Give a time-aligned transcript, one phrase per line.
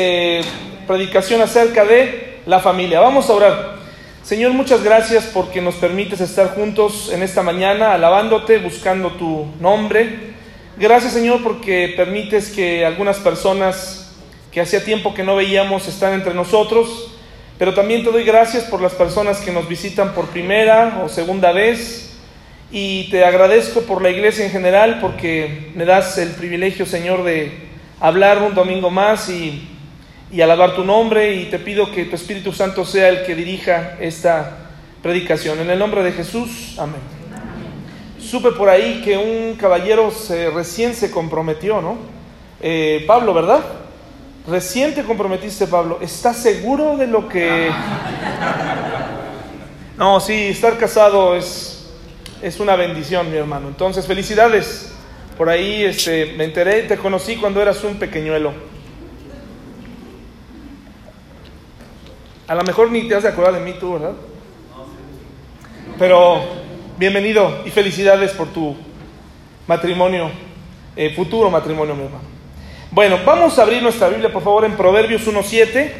[0.00, 0.40] eh,
[0.86, 3.00] predicación acerca de la familia.
[3.00, 3.78] Vamos a orar.
[4.22, 10.34] Señor, muchas gracias porque nos permites estar juntos en esta mañana, alabándote, buscando tu nombre.
[10.76, 14.14] Gracias, Señor, porque permites que algunas personas
[14.52, 17.12] que hacía tiempo que no veíamos están entre nosotros.
[17.58, 21.50] Pero también te doy gracias por las personas que nos visitan por primera o segunda
[21.50, 22.16] vez
[22.70, 27.66] y te agradezco por la iglesia en general porque me das el privilegio, Señor, de
[27.98, 29.68] hablar un domingo más y,
[30.40, 34.68] alabar tu nombre y te pido que tu Espíritu Santo sea el que dirija esta
[35.02, 35.60] predicación.
[35.60, 37.00] En el nombre de Jesús, amén.
[38.20, 41.96] Supe por ahí que un caballero se, recién se comprometió, ¿no?
[42.60, 43.60] Eh, Pablo, ¿verdad?
[44.46, 45.98] Recién te comprometiste, Pablo.
[46.00, 47.70] ¿Estás seguro de lo que...
[49.96, 51.78] No, sí, estar casado es
[52.42, 53.68] es una bendición, mi hermano.
[53.68, 54.92] Entonces, felicidades.
[55.36, 58.52] Por ahí este, me enteré, te conocí cuando eras un pequeñuelo.
[62.48, 64.14] A lo mejor ni te has de acordar de mí tú, ¿verdad?
[65.98, 66.40] Pero
[66.96, 68.74] bienvenido y felicidades por tu
[69.66, 70.30] matrimonio,
[70.96, 72.24] eh, futuro matrimonio, mi hermano.
[72.90, 75.92] Bueno, vamos a abrir nuestra Biblia, por favor, en Proverbios 1.7.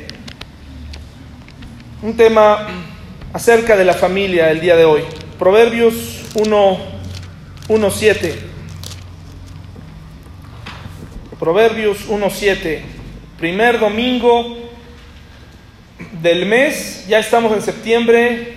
[2.02, 2.66] Un tema
[3.34, 5.02] acerca de la familia el día de hoy.
[5.38, 8.34] Proverbios 1.7.
[11.38, 12.80] Proverbios 1.7.
[13.38, 14.57] Primer domingo
[16.20, 18.54] del mes, ya estamos en septiembre.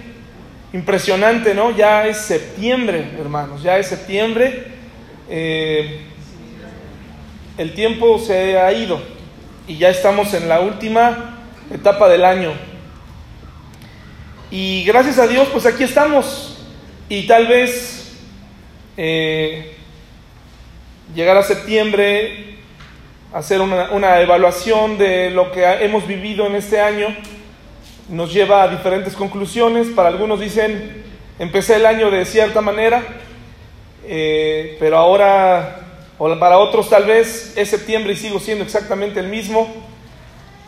[0.73, 1.76] Impresionante, ¿no?
[1.76, 4.67] Ya es septiembre, hermanos, ya es septiembre.
[5.30, 6.00] Eh,
[7.58, 9.02] el tiempo se ha ido
[9.67, 11.39] y ya estamos en la última
[11.73, 12.54] etapa del año.
[14.50, 16.58] Y gracias a Dios, pues aquí estamos
[17.09, 18.14] y tal vez
[18.95, 19.76] eh,
[21.14, 22.58] llegar a septiembre,
[23.34, 27.16] hacer una, una evaluación de lo que hemos vivido en este año,
[28.10, 29.88] nos lleva a diferentes conclusiones.
[29.90, 31.04] Para algunos dicen,
[31.40, 33.04] empecé el año de cierta manera,
[34.06, 35.80] eh, pero ahora,
[36.17, 39.67] o para otros tal vez es septiembre y sigo siendo exactamente el mismo,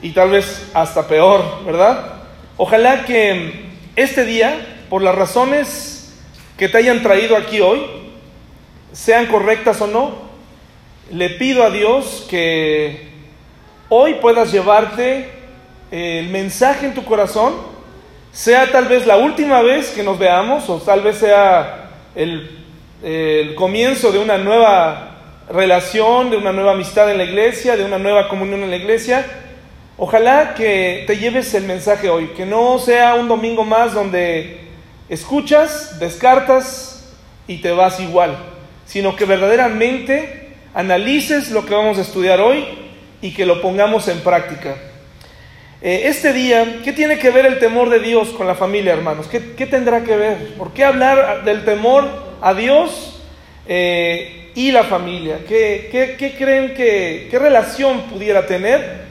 [0.02, 2.16] y tal vez hasta peor, ¿verdad?
[2.58, 6.14] Ojalá que este día, por las razones
[6.58, 7.82] que te hayan traído aquí hoy,
[8.92, 10.12] sean correctas o no,
[11.12, 13.10] le pido a Dios que
[13.90, 15.43] hoy puedas llevarte
[15.94, 17.54] el mensaje en tu corazón,
[18.31, 22.66] sea tal vez la última vez que nos veamos o tal vez sea el,
[23.04, 25.18] el comienzo de una nueva
[25.52, 29.24] relación, de una nueva amistad en la iglesia, de una nueva comunión en la iglesia.
[29.96, 34.62] Ojalá que te lleves el mensaje hoy, que no sea un domingo más donde
[35.10, 37.14] escuchas, descartas
[37.46, 38.36] y te vas igual,
[38.88, 42.66] sino que verdaderamente analices lo que vamos a estudiar hoy
[43.22, 44.75] y que lo pongamos en práctica.
[45.86, 49.28] Eh, este día, ¿qué tiene que ver el temor de Dios con la familia, hermanos?
[49.28, 50.54] ¿Qué, tendrá que ver?
[50.58, 52.08] ¿Por qué hablar del temor
[52.42, 53.22] a Dios
[53.68, 55.40] eh, y la familia?
[55.46, 59.02] ¿Qué, creen que, qué relación pudiera tener?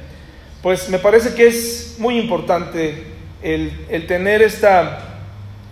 [0.62, 3.02] Pues me parece que es muy importante
[3.42, 5.18] el, tener esta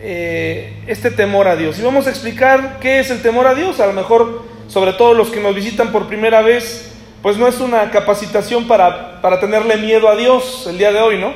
[0.00, 1.78] eh, este temor a Dios.
[1.78, 3.80] Y vamos a explicar qué es el temor a Dios.
[3.80, 6.89] A lo mejor, sobre todo los que nos visitan por primera vez,
[7.22, 11.18] pues no es una capacitación para, para tenerle miedo a Dios el día de hoy,
[11.18, 11.32] ¿no?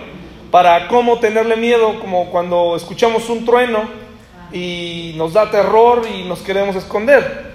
[0.50, 3.83] Para cómo tenerle miedo, como cuando escuchamos un trueno
[4.53, 7.55] y nos da terror y nos queremos esconder.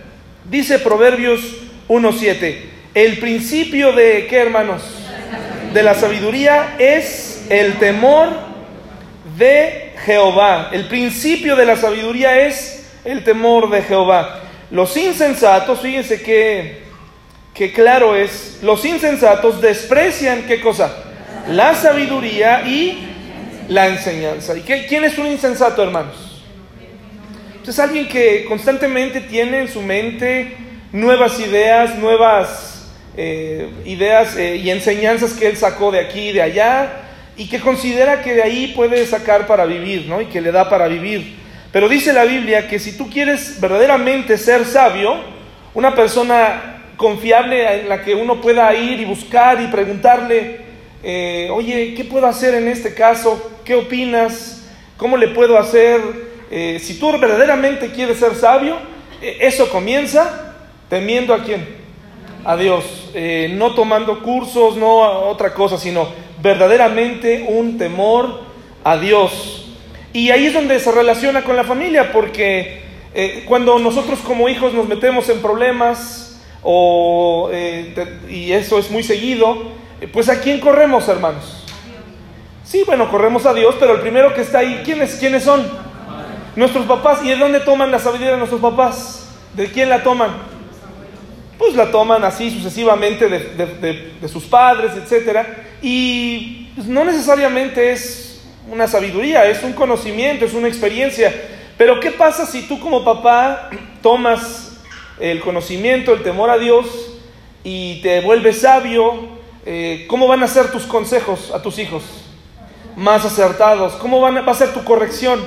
[0.50, 1.42] Dice Proverbios
[1.88, 2.58] 1.7,
[2.94, 4.84] el principio de, ¿qué hermanos?
[5.74, 8.30] De la sabiduría es el temor
[9.38, 10.70] de Jehová.
[10.72, 14.42] El principio de la sabiduría es el temor de Jehová.
[14.70, 16.89] Los insensatos, fíjense que,
[17.60, 20.96] que claro es, los insensatos desprecian qué cosa?
[21.50, 22.98] La sabiduría y
[23.68, 24.58] la enseñanza.
[24.58, 26.42] ¿Y qué, quién es un insensato, hermanos?
[27.68, 30.56] Es alguien que constantemente tiene en su mente
[30.94, 36.42] nuevas ideas, nuevas eh, ideas eh, y enseñanzas que él sacó de aquí y de
[36.42, 36.94] allá,
[37.36, 40.22] y que considera que de ahí puede sacar para vivir, ¿no?
[40.22, 41.36] Y que le da para vivir.
[41.74, 45.18] Pero dice la Biblia que si tú quieres verdaderamente ser sabio,
[45.74, 50.60] una persona confiable en la que uno pueda ir y buscar y preguntarle,
[51.02, 53.52] eh, oye, ¿qué puedo hacer en este caso?
[53.64, 54.68] ¿Qué opinas?
[54.98, 56.02] ¿Cómo le puedo hacer?
[56.52, 58.76] Eh, si tú verdaderamente quieres ser sabio,
[59.22, 60.58] eh, eso comienza
[60.90, 61.66] temiendo a quién?
[62.44, 62.84] A Dios,
[63.52, 66.08] no tomando cursos, no otra cosa, sino
[66.42, 68.42] verdaderamente un temor
[68.84, 69.70] a Dios.
[70.12, 72.82] Y ahí es donde se relaciona con la familia, porque
[73.46, 76.29] cuando nosotros como hijos nos metemos en problemas,
[76.64, 77.94] o, eh,
[78.30, 79.58] y eso es muy seguido,
[80.14, 81.66] pues ¿a quién corremos, hermanos?
[82.64, 85.66] Sí, bueno, corremos a Dios, pero el primero que está ahí, ¿quiénes, ¿quiénes son?
[86.56, 87.20] Nuestros papás.
[87.24, 89.28] ¿Y de dónde toman la sabiduría de nuestros papás?
[89.56, 90.30] ¿De quién la toman?
[91.58, 95.40] Pues la toman así sucesivamente de, de sus padres, etc.
[95.82, 101.34] Y pues, no necesariamente es una sabiduría, es un conocimiento, es una experiencia.
[101.78, 103.70] Pero ¿qué pasa si tú como papá
[104.02, 104.69] tomas
[105.20, 106.88] el conocimiento, el temor a Dios
[107.64, 109.40] y te vuelves sabio?
[109.66, 112.04] Eh, ¿Cómo van a ser tus consejos a tus hijos?
[112.96, 113.94] Más acertados.
[113.94, 115.40] ¿Cómo van, va a ser tu corrección?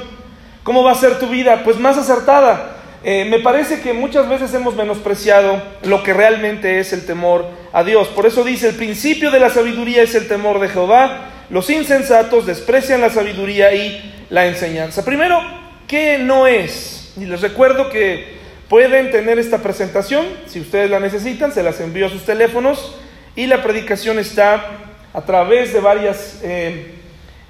[0.63, 1.63] ¿Cómo va a ser tu vida?
[1.65, 2.77] Pues más acertada.
[3.05, 7.83] Eh, me parece que muchas veces hemos menospreciado lo que realmente es el temor a
[7.83, 8.09] Dios.
[8.09, 11.31] Por eso dice, el principio de la sabiduría es el temor de Jehová.
[11.51, 15.05] Los insensatos desprecian la sabiduría y la enseñanza.
[15.05, 15.41] Primero,
[15.89, 17.13] ¿qué no es?
[17.17, 18.42] Y les recuerdo que
[18.73, 22.97] pueden tener esta presentación, si ustedes la necesitan, se las envío a sus teléfonos
[23.37, 24.65] y la predicación está
[25.13, 26.87] a través de varias eh,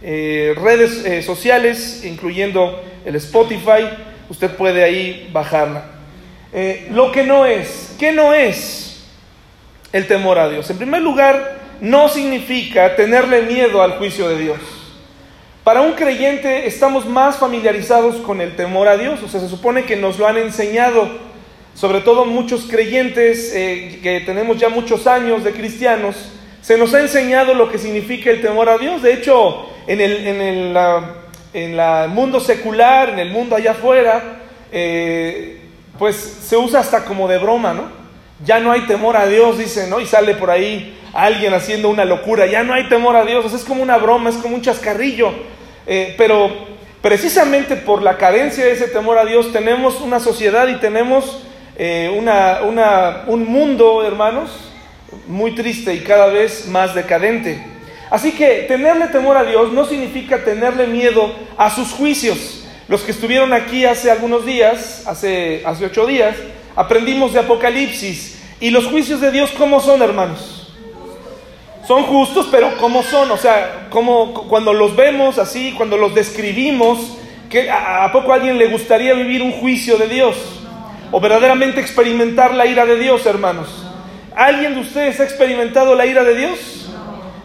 [0.02, 3.88] eh, redes eh, sociales, incluyendo el Spotify.
[4.30, 5.84] Usted puede ahí bajarla.
[6.90, 9.04] lo que no es, ¿qué no es
[9.92, 10.69] el temor a Dios?
[10.70, 14.81] En primer lugar, no significa tenerle miedo al juicio de Dios.
[15.64, 19.84] Para un creyente estamos más familiarizados con el temor a Dios, o sea, se supone
[19.84, 21.08] que nos lo han enseñado,
[21.76, 27.00] sobre todo muchos creyentes eh, que tenemos ya muchos años de cristianos, se nos ha
[27.00, 29.02] enseñado lo que significa el temor a Dios.
[29.02, 30.76] De hecho, en el, en el,
[31.54, 34.40] en el mundo secular, en el mundo allá afuera,
[34.72, 35.60] eh,
[35.96, 38.01] pues se usa hasta como de broma, ¿no?
[38.44, 40.00] Ya no hay temor a Dios, dice, ¿no?
[40.00, 43.64] Y sale por ahí alguien haciendo una locura, ya no hay temor a Dios, es
[43.64, 45.32] como una broma, es como un chascarrillo,
[45.86, 46.50] eh, pero
[47.00, 51.42] precisamente por la carencia de ese temor a Dios tenemos una sociedad y tenemos
[51.76, 52.60] eh, una,
[53.26, 54.50] un mundo, hermanos,
[55.26, 57.62] muy triste y cada vez más decadente.
[58.10, 62.64] Así que tenerle temor a Dios no significa tenerle miedo a sus juicios.
[62.88, 66.36] Los que estuvieron aquí hace algunos días, hace, hace ocho días,
[66.76, 68.40] aprendimos de Apocalipsis.
[68.60, 70.62] ¿Y los juicios de Dios cómo son, hermanos?
[71.86, 73.30] son justos, pero ¿cómo son?
[73.30, 77.19] O sea, como cuando los vemos así, cuando los describimos,
[77.70, 80.36] ¿a, ¿a poco a alguien le gustaría vivir un juicio de Dios?
[81.10, 83.84] O verdaderamente experimentar la ira de Dios, hermanos.
[84.34, 86.81] ¿Alguien de ustedes ha experimentado la ira de Dios?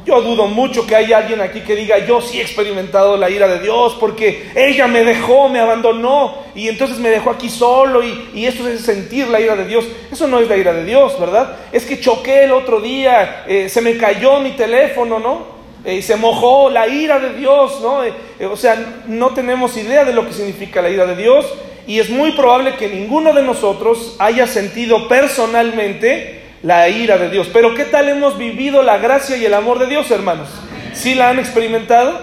[0.07, 3.45] Yo dudo mucho que haya alguien aquí que diga, yo sí he experimentado la ira
[3.45, 8.29] de Dios porque ella me dejó, me abandonó y entonces me dejó aquí solo y,
[8.33, 9.83] y eso es sentir la ira de Dios.
[10.09, 11.57] Eso no es la ira de Dios, ¿verdad?
[11.73, 15.57] Es que choqué el otro día, eh, se me cayó mi teléfono, ¿no?
[15.83, 18.05] Eh, se mojó la ira de Dios, ¿no?
[18.05, 18.13] Eh,
[18.49, 21.45] o sea, no tenemos idea de lo que significa la ira de Dios
[21.85, 27.47] y es muy probable que ninguno de nosotros haya sentido personalmente la ira de Dios.
[27.53, 30.49] Pero ¿qué tal hemos vivido la gracia y el amor de Dios, hermanos?
[30.93, 32.19] ¿Sí la han experimentado?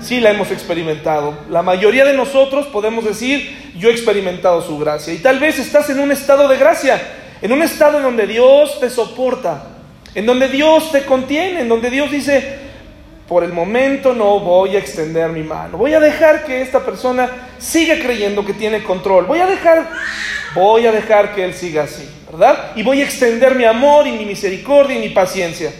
[0.00, 1.36] Sí la hemos experimentado.
[1.50, 5.12] La mayoría de nosotros podemos decir, yo he experimentado su gracia.
[5.12, 7.02] Y tal vez estás en un estado de gracia,
[7.42, 9.64] en un estado en donde Dios te soporta,
[10.14, 12.58] en donde Dios te contiene, en donde Dios dice,
[13.26, 15.78] por el momento no voy a extender mi mano.
[15.78, 17.28] Voy a dejar que esta persona
[17.58, 19.26] siga creyendo que tiene control.
[19.26, 19.90] Voy a dejar,
[20.54, 22.19] voy a dejar que él siga así.
[22.76, 25.72] Y voy a extender mi amor y mi misericordia y mi paciencia.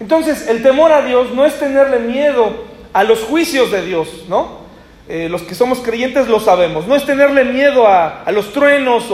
[0.00, 4.68] Entonces, el temor a Dios no es tenerle miedo a los juicios de Dios, ¿no?
[5.08, 6.86] Eh, los que somos creyentes lo sabemos.
[6.86, 9.06] No es tenerle miedo a, los truenos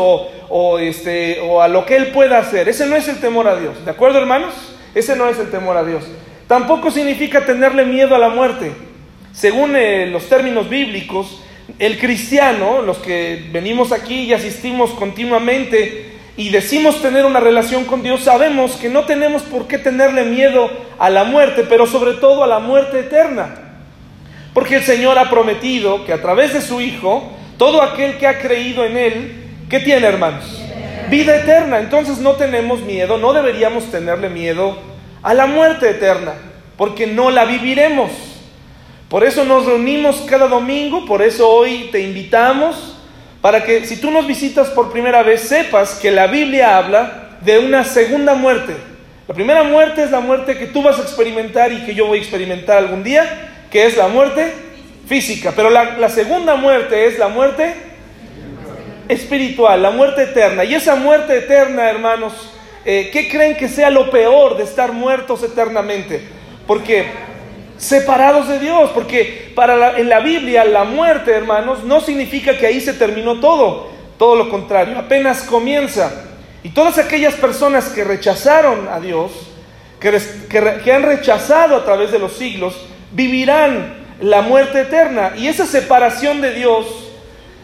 [0.80, 2.68] este, o a lo que Él pueda hacer.
[2.68, 3.85] Ese no es el temor a Dios.
[3.85, 4.52] ¿De acuerdo, hermanos?
[4.94, 6.04] Ese no es el temor a Dios.
[6.49, 8.73] Tampoco significa tenerle miedo a la muerte.
[9.32, 11.40] Según eh, los términos bíblicos,
[11.78, 18.02] el cristiano, los que venimos aquí y asistimos continuamente y decimos tener una relación con
[18.02, 22.42] Dios, sabemos que no tenemos por qué tenerle miedo a la muerte, pero sobre todo
[22.42, 23.54] a la muerte eterna.
[24.52, 28.40] Porque el Señor ha prometido que a través de su Hijo, todo aquel que ha
[28.40, 30.60] creído en Él, ¿qué tiene hermanos?
[31.08, 31.78] Vida eterna.
[31.78, 34.76] Entonces no tenemos miedo, no deberíamos tenerle miedo
[35.22, 36.34] a la muerte eterna,
[36.76, 38.10] porque no la viviremos.
[39.08, 42.96] Por eso nos reunimos cada domingo, por eso hoy te invitamos
[43.44, 47.58] para que si tú nos visitas por primera vez sepas que la Biblia habla de
[47.58, 48.74] una segunda muerte.
[49.28, 52.16] La primera muerte es la muerte que tú vas a experimentar y que yo voy
[52.16, 54.50] a experimentar algún día, que es la muerte
[55.06, 55.52] física.
[55.54, 57.74] Pero la, segunda muerte es la muerte
[59.10, 60.64] espiritual, la muerte eterna.
[60.64, 62.32] Y esa muerte eterna, hermanos,
[62.86, 66.22] eh, ¿qué creen que sea lo peor de estar muertos eternamente?
[66.66, 67.08] Porque
[67.84, 72.80] separados de Dios, porque para en la Biblia la muerte, hermanos, no significa que ahí
[72.80, 76.24] se terminó todo, todo lo contrario, apenas comienza.
[76.62, 79.32] Y todas aquellas personas que rechazaron a Dios,
[80.00, 82.74] que, han rechazado a través de los siglos,
[83.12, 85.32] vivirán la muerte eterna.
[85.36, 86.86] Y esa separación de Dios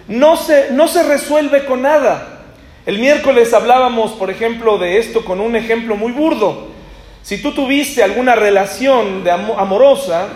[0.06, 2.42] no se, no se resuelve con nada.
[2.84, 6.68] El miércoles hablábamos, por ejemplo, de esto con un ejemplo muy burdo.
[7.22, 10.28] Si tú tuviste alguna relación de amorosa,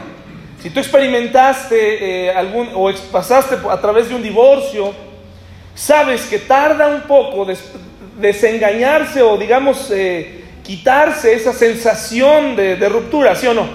[0.63, 4.95] si tú experimentaste eh, algún, o pasaste a través de un divorcio,
[5.75, 7.47] sabes que tarda un poco
[8.19, 13.69] desengañarse o digamos eh, quitarse esa sensación de, ruptura, ¿sí o no?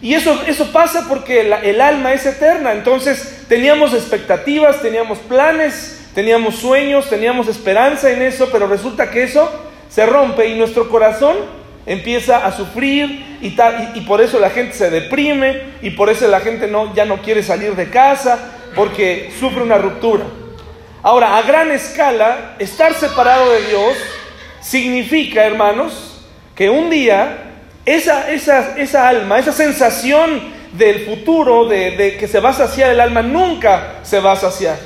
[0.00, 6.56] Y eso, eso pasa porque el alma es eterna, entonces teníamos expectativas, teníamos planes, teníamos
[6.56, 9.50] sueños, teníamos esperanza en eso, pero resulta que eso
[9.90, 11.57] se rompe y nuestro corazón
[11.88, 16.70] empieza a sufrir y, por eso la gente se deprime y por eso la gente
[16.94, 18.38] ya no quiere salir de casa
[18.74, 20.24] porque sufre una ruptura.
[21.02, 23.96] Ahora, a gran escala, estar separado de Dios
[24.60, 27.44] significa, hermanos, que un día
[27.86, 34.00] esa, alma, esa sensación del futuro, de, que se va a saciar el alma, nunca
[34.02, 34.76] se va a saciar.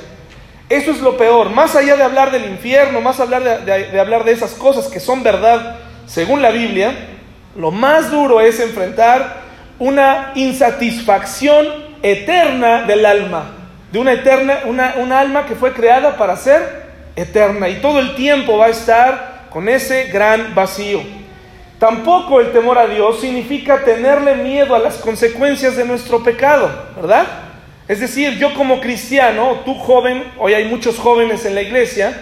[0.69, 1.49] Eso es lo peor.
[1.49, 5.21] Más allá de hablar del infierno, más hablar de hablar de esas cosas que son
[5.21, 6.93] verdad según la Biblia,
[7.55, 9.43] lo más duro es enfrentar
[9.79, 11.67] una insatisfacción
[12.01, 13.45] eterna del alma,
[13.91, 16.83] de una eterna, una, alma que fue creada para ser
[17.15, 21.01] eterna y todo el tiempo va a estar con ese gran vacío.
[21.79, 27.27] Tampoco el temor a Dios significa tenerle miedo a las consecuencias de nuestro pecado, ¿verdad?
[27.87, 32.17] Es decir, yo como cristiano, tú joven, hoy hay muchos jóvenes en la iglesia,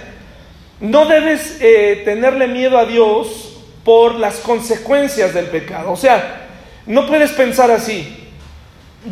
[0.79, 3.50] no debes eh, tenerle miedo a Dios
[3.83, 5.91] por las consecuencias del pecado.
[5.91, 6.47] O sea,
[6.85, 8.17] no puedes pensar así.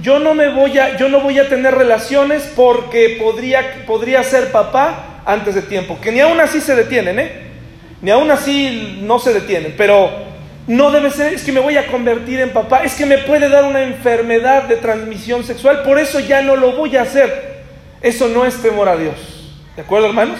[0.01, 4.51] Yo no me voy a, yo no voy a tener relaciones porque podría, podría ser
[4.51, 5.97] papá antes de tiempo.
[6.01, 7.31] Que ni aún así se detienen, ¿eh?
[8.01, 9.73] Ni aún así no se detienen.
[9.77, 10.11] Pero
[10.67, 13.49] no debe ser, es que me voy a convertir en papá, es que me puede
[13.49, 17.63] dar una enfermedad de transmisión sexual, por eso ya no lo voy a hacer.
[18.01, 19.15] Eso no es temor a Dios.
[19.75, 20.39] ¿De acuerdo, hermanos?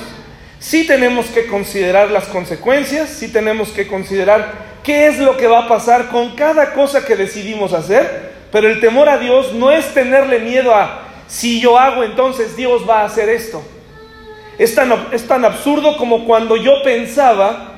[0.60, 5.66] Sí tenemos que considerar las consecuencias, sí tenemos que considerar qué es lo que va
[5.66, 9.94] a pasar con cada cosa que decidimos hacer, pero el temor a Dios no es
[9.94, 13.63] tenerle miedo a si yo hago entonces Dios va a hacer esto.
[14.58, 17.75] Es tan, es tan absurdo como cuando yo pensaba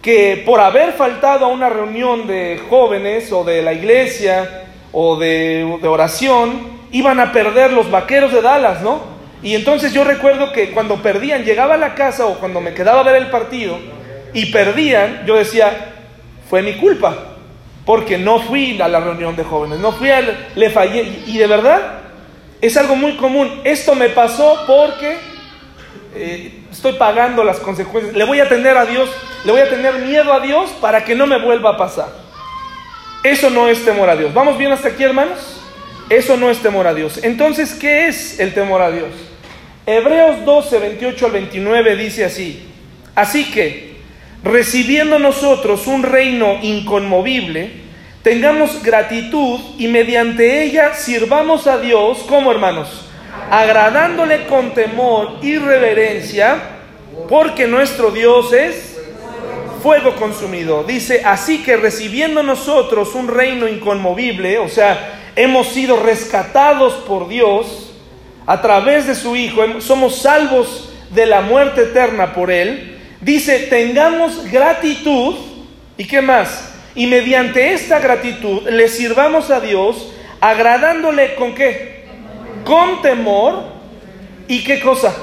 [0.00, 5.78] que por haber faltado a una reunión de jóvenes o de la iglesia o de,
[5.82, 9.11] de oración, iban a perder los vaqueros de Dallas, ¿no?
[9.42, 13.00] Y entonces yo recuerdo que cuando perdían, llegaba a la casa o cuando me quedaba
[13.00, 13.78] a ver el partido
[14.32, 15.94] y perdían, yo decía,
[16.48, 17.16] fue mi culpa,
[17.84, 21.22] porque no fui a la reunión de jóvenes, no fui al, le fallé.
[21.26, 21.98] Y de verdad,
[22.60, 23.60] es algo muy común.
[23.64, 25.16] Esto me pasó porque
[26.14, 28.14] eh, estoy pagando las consecuencias.
[28.14, 29.10] Le voy a tener a Dios,
[29.44, 32.08] le voy a tener miedo a Dios para que no me vuelva a pasar.
[33.24, 34.32] Eso no es temor a Dios.
[34.32, 35.60] ¿Vamos bien hasta aquí, hermanos?
[36.08, 37.18] Eso no es temor a Dios.
[37.22, 39.10] Entonces, ¿qué es el temor a Dios?
[39.84, 42.62] Hebreos 12, 28 al 29 dice así,
[43.16, 43.96] así que,
[44.44, 47.70] recibiendo nosotros un reino inconmovible,
[48.22, 53.06] tengamos gratitud y mediante ella sirvamos a Dios como hermanos,
[53.50, 56.62] agradándole con temor y reverencia,
[57.28, 59.00] porque nuestro Dios es
[59.82, 60.84] fuego consumido.
[60.84, 67.81] Dice, así que recibiendo nosotros un reino inconmovible, o sea, hemos sido rescatados por Dios,
[68.46, 74.50] a través de su Hijo, somos salvos de la muerte eterna por Él, dice, tengamos
[74.50, 75.36] gratitud,
[75.96, 76.72] ¿y qué más?
[76.94, 82.04] Y mediante esta gratitud le sirvamos a Dios, agradándole con qué?
[82.64, 83.72] Con temor.
[84.48, 85.14] ¿Y qué cosa?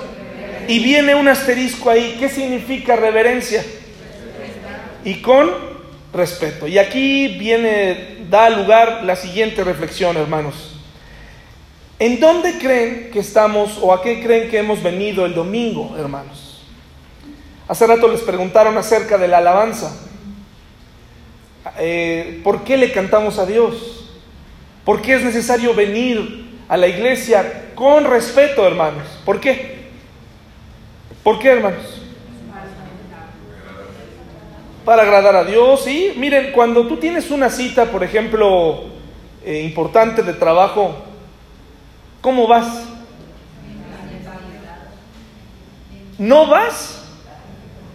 [0.68, 2.18] Y viene un asterisco ahí.
[2.20, 3.64] ¿Qué significa reverencia?
[5.04, 5.52] Y con
[6.14, 6.68] respeto.
[6.68, 10.79] Y aquí viene, da lugar la siguiente reflexión, hermanos.
[12.00, 16.64] ¿En dónde creen que estamos o a qué creen que hemos venido el domingo, hermanos?
[17.68, 19.94] Hace rato les preguntaron acerca de la alabanza.
[21.78, 24.10] Eh, ¿Por qué le cantamos a Dios?
[24.86, 29.06] ¿Por qué es necesario venir a la iglesia con respeto, hermanos?
[29.26, 29.90] ¿Por qué?
[31.22, 32.02] ¿Por qué, hermanos?
[34.86, 36.14] Para agradar a Dios, sí.
[36.16, 38.86] Miren, cuando tú tienes una cita, por ejemplo,
[39.46, 40.96] eh, importante de trabajo,
[42.22, 42.68] ¿Cómo vas?
[46.18, 47.02] No vas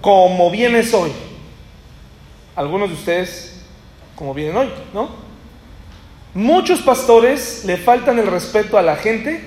[0.01, 1.13] como vienes hoy.
[2.57, 3.63] Algunos de ustedes
[4.15, 5.11] como vienen hoy, ¿no?
[6.33, 9.43] Muchos pastores le faltan el respeto a la gente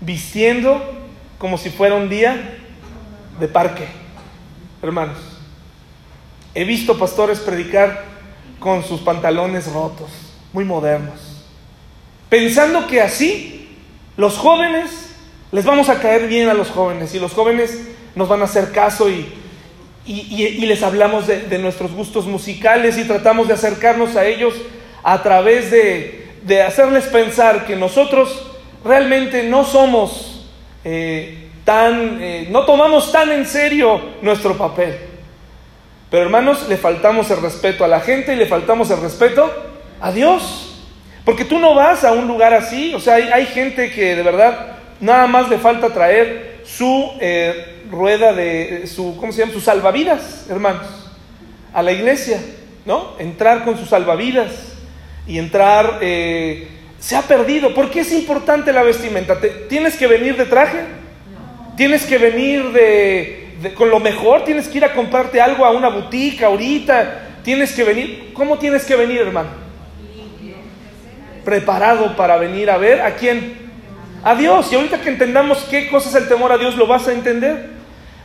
[0.00, 0.82] vistiendo
[1.38, 2.58] como si fuera un día
[3.40, 3.86] de parque.
[4.82, 5.18] Hermanos,
[6.54, 8.04] he visto pastores predicar
[8.60, 10.10] con sus pantalones rotos,
[10.52, 11.44] muy modernos.
[12.28, 13.55] Pensando que así
[14.16, 15.14] los jóvenes,
[15.52, 18.72] les vamos a caer bien a los jóvenes y los jóvenes nos van a hacer
[18.72, 19.32] caso y,
[20.06, 24.54] y, les hablamos de, de, nuestros gustos musicales y tratamos de acercarnos a ellos
[25.02, 28.46] a través de, de hacerles pensar que nosotros
[28.84, 30.46] realmente no somos
[30.84, 34.96] eh, tan, eh, no tomamos tan en serio nuestro papel.
[36.08, 39.52] Pero hermanos, le faltamos el respeto a la gente y le faltamos el respeto
[40.00, 40.65] a Dios.
[41.26, 44.76] Porque tú no vas a un lugar así, o sea, hay, gente que de verdad
[45.00, 49.52] nada más le falta traer su eh, rueda de, su, ¿cómo se llama?
[49.52, 50.86] Sus salvavidas, hermanos,
[51.74, 52.40] a la iglesia,
[52.84, 53.14] ¿no?
[53.18, 54.52] Entrar con sus salvavidas
[55.26, 57.74] y entrar se ha perdido.
[57.74, 59.36] ¿Por qué es importante la vestimenta?
[59.68, 60.84] ¿Tienes que venir de traje?
[61.76, 64.44] ¿Tienes que venir de, con lo mejor?
[64.44, 67.40] ¿Tienes que ir a comprarte algo a una boutique ahorita?
[67.42, 68.30] ¿Tienes que venir?
[68.32, 69.65] ¿Cómo tienes que venir, hermano?
[71.46, 73.54] Preparado para venir a ver a quién?
[74.24, 74.72] A Dios.
[74.72, 77.70] Y ahorita que entendamos qué cosa es el temor a Dios, lo vas a entender.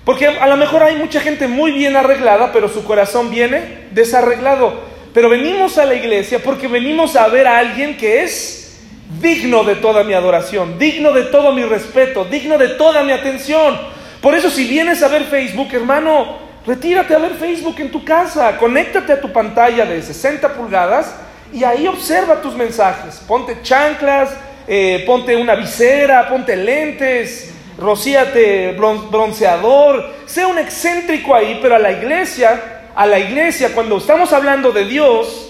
[0.03, 4.81] Porque a lo mejor hay mucha gente muy bien arreglada, pero su corazón viene desarreglado.
[5.13, 8.81] Pero venimos a la iglesia porque venimos a ver a alguien que es
[9.21, 13.77] digno de toda mi adoración, digno de todo mi respeto, digno de toda mi atención.
[14.19, 18.57] Por eso si vienes a ver Facebook, hermano, retírate a ver Facebook en tu casa,
[18.57, 21.13] conéctate a tu pantalla de 60 pulgadas
[21.53, 23.21] y ahí observa tus mensajes.
[23.27, 24.29] Ponte chanclas,
[24.67, 31.91] eh, ponte una visera, ponte lentes, rocíate bronceador, sea un excéntrico ahí, pero a la
[31.91, 35.49] iglesia, a la iglesia, cuando estamos hablando de Dios,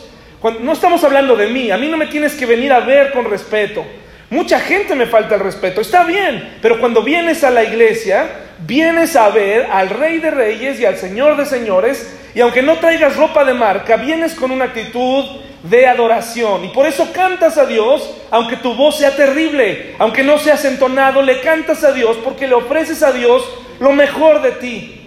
[0.62, 3.29] no estamos hablando de mí, a mí no me tienes que venir a ver con
[3.29, 3.86] respeto.
[4.29, 8.27] Mucha gente me falta el respeto, está bien, pero cuando vienes a la iglesia,
[8.60, 12.77] vienes a ver al Rey de Reyes y al Señor de Señores, y aunque no
[12.77, 15.25] traigas ropa de marca, vienes con una actitud
[15.63, 16.65] de adoración.
[16.65, 21.22] Y por eso cantas a Dios, aunque tu voz sea terrible, aunque no seas entonado,
[21.22, 23.44] le cantas a Dios porque le ofreces a Dios
[23.79, 24.98] lo mejor de ti.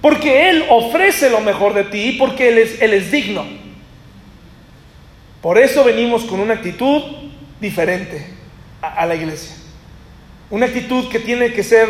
[0.00, 3.44] Porque Él ofrece lo mejor de ti, porque Él es, Él es digno.
[5.40, 7.02] Por eso venimos con una actitud
[7.60, 8.26] diferente
[8.80, 9.56] a, la iglesia.
[10.50, 11.88] Una actitud que tiene que ser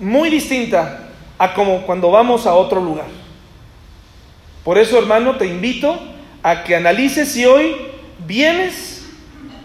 [0.00, 3.06] muy distinta a como cuando vamos a otro lugar.
[4.64, 5.98] Por eso, hermano, te invito
[6.42, 7.76] a que analices si hoy
[8.26, 9.06] vienes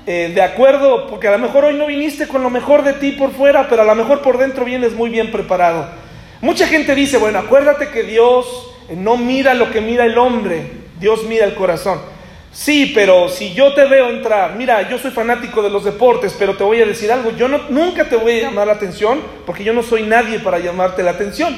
[0.08, 3.14] eh, de acuerdo, porque a lo mejor hoy no viniste con lo mejor de ti
[3.14, 5.88] por fuera, pero a lo mejor por dentro vienes muy bien preparado.
[6.42, 11.24] Mucha gente dice, bueno, acuérdate que Dios no mira lo que mira el hombre, Dios
[11.24, 12.00] mira el corazón.
[12.52, 16.56] Sí, pero si yo te veo entrar, mira, yo soy fanático de los deportes, pero
[16.56, 19.64] te voy a decir algo, yo no, nunca te voy a llamar la atención porque
[19.64, 21.56] yo no soy nadie para llamarte la atención.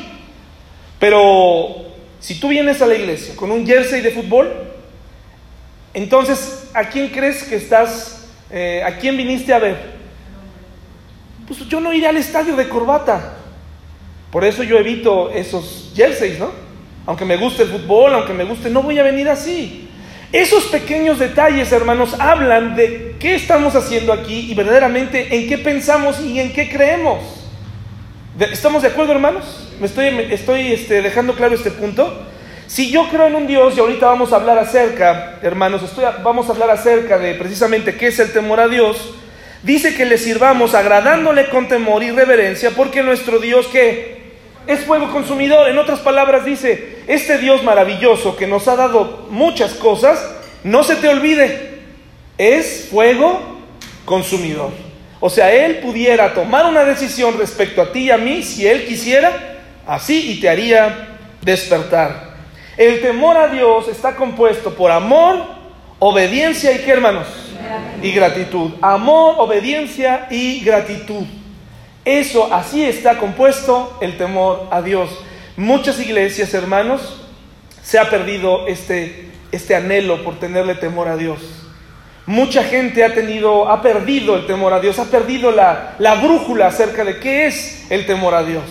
[1.00, 1.86] Pero
[2.20, 4.52] si tú vienes a la iglesia con un jersey de fútbol,
[5.98, 9.98] entonces, ¿a quién crees que estás, eh, a quién viniste a ver?
[11.48, 13.34] Pues yo no iré al estadio de corbata.
[14.32, 16.52] Por eso yo evito esos jerseys, ¿no?
[17.08, 19.90] Aunque me guste el fútbol, aunque me guste, no voy a venir así.
[20.32, 26.22] Esos pequeños detalles, hermanos, hablan de qué estamos haciendo aquí y verdaderamente en qué pensamos
[26.22, 27.24] y en qué creemos.
[28.40, 29.68] ¿Estamos de acuerdo, hermanos?
[29.80, 32.24] ¿Me estoy, estoy este, dejando claro este punto?
[32.68, 35.82] Si yo creo en un Dios, y ahorita vamos a hablar acerca, hermanos,
[36.22, 39.14] vamos a hablar acerca de precisamente qué es el temor a Dios,
[39.64, 44.18] dice que le sirvamos agradándole con temor y reverencia, porque nuestro Dios que
[44.68, 45.70] es fuego consumidor.
[45.70, 50.22] En otras palabras dice, este Dios maravilloso que nos ha dado muchas cosas,
[50.66, 51.80] no se te olvide,
[52.38, 53.62] es fuego
[54.04, 54.72] consumidor.
[55.22, 58.86] O sea, Él pudiera tomar una decisión respecto a ti y a mí, si Él
[58.86, 62.27] quisiera, así y te haría despertar.
[62.78, 65.44] El temor a Dios está compuesto por amor,
[65.98, 67.28] obediencia y qué hermanos?
[68.04, 68.74] Y gratitud.
[68.82, 71.26] Amor, obediencia y gratitud.
[72.06, 75.10] Eso, así está compuesto el temor a Dios.
[75.58, 77.20] Muchas iglesias, hermanos,
[77.82, 81.40] se ha perdido este, este anhelo por tenerle temor a Dios.
[82.28, 86.68] Mucha gente ha tenido, ha perdido el temor a Dios, ha perdido la, la brújula
[86.68, 88.64] acerca de qué es el temor a Dios.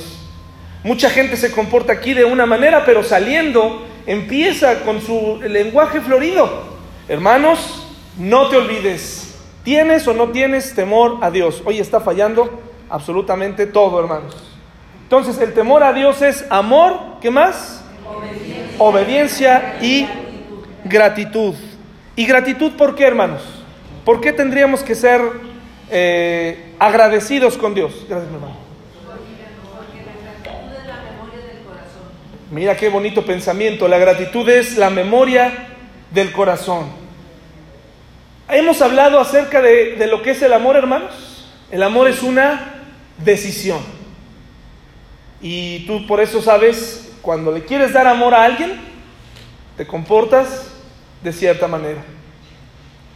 [0.85, 6.77] Mucha gente se comporta aquí de una manera, pero saliendo empieza con su lenguaje florido.
[7.09, 7.87] Hermanos,
[8.19, 11.63] no te olvides, ¿tienes o no tienes temor a Dios?
[11.65, 14.37] Hoy está fallando absolutamente todo, hermanos.
[15.03, 17.85] Entonces, el temor a Dios es amor, ¿qué más?
[18.79, 20.07] Obediencia, y
[20.85, 21.55] gratitud.
[22.17, 23.43] ¿Y gratitud por qué, hermanos?
[24.05, 25.21] ¿Por qué tendríamos que ser
[25.91, 27.93] eh, agradecidos con Dios?
[28.09, 28.66] Gracias, hermano.
[32.51, 33.89] Mira qué bonito pensamiento.
[33.89, 35.69] La gratitud es la memoria
[36.11, 36.87] del corazón.
[38.49, 41.51] Hemos hablado acerca de, de lo que es el amor, hermanos.
[41.71, 42.85] El amor es una
[43.19, 43.81] decisión.
[45.41, 48.81] Y tú por eso sabes, cuando le quieres dar amor a alguien,
[49.77, 50.69] te comportas
[51.23, 52.05] de cierta manera.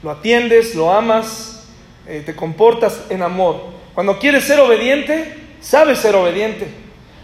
[0.03, 1.69] Lo atiendes, lo amas,
[2.07, 3.63] eh, te comportas en amor.
[3.95, 6.67] Cuando quieres ser obediente, sabes ser obediente.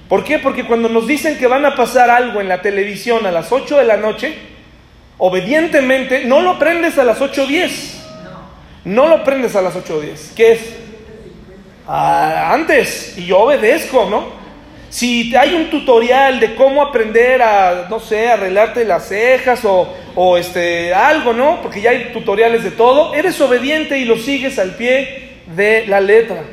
[0.09, 0.39] ¿Por qué?
[0.39, 3.79] Porque cuando nos dicen que van a pasar algo en la televisión a las 8
[3.79, 4.35] de la noche,
[5.19, 7.71] obedientemente no lo prendes a las 8.10.
[8.85, 10.35] No lo prendes a las 8.10.
[10.37, 10.61] ¿Qué es?
[11.89, 13.19] Ah, antes.
[13.19, 14.47] Y yo obedezco, ¿no?
[14.89, 20.39] Si hay un tutorial de cómo aprender a, no sé, arreglarte las cejas o, o
[20.39, 21.61] este, algo, ¿no?
[21.61, 26.01] Porque ya hay tutoriales de todo, eres obediente y lo sigues al pie de la
[26.01, 26.45] letra.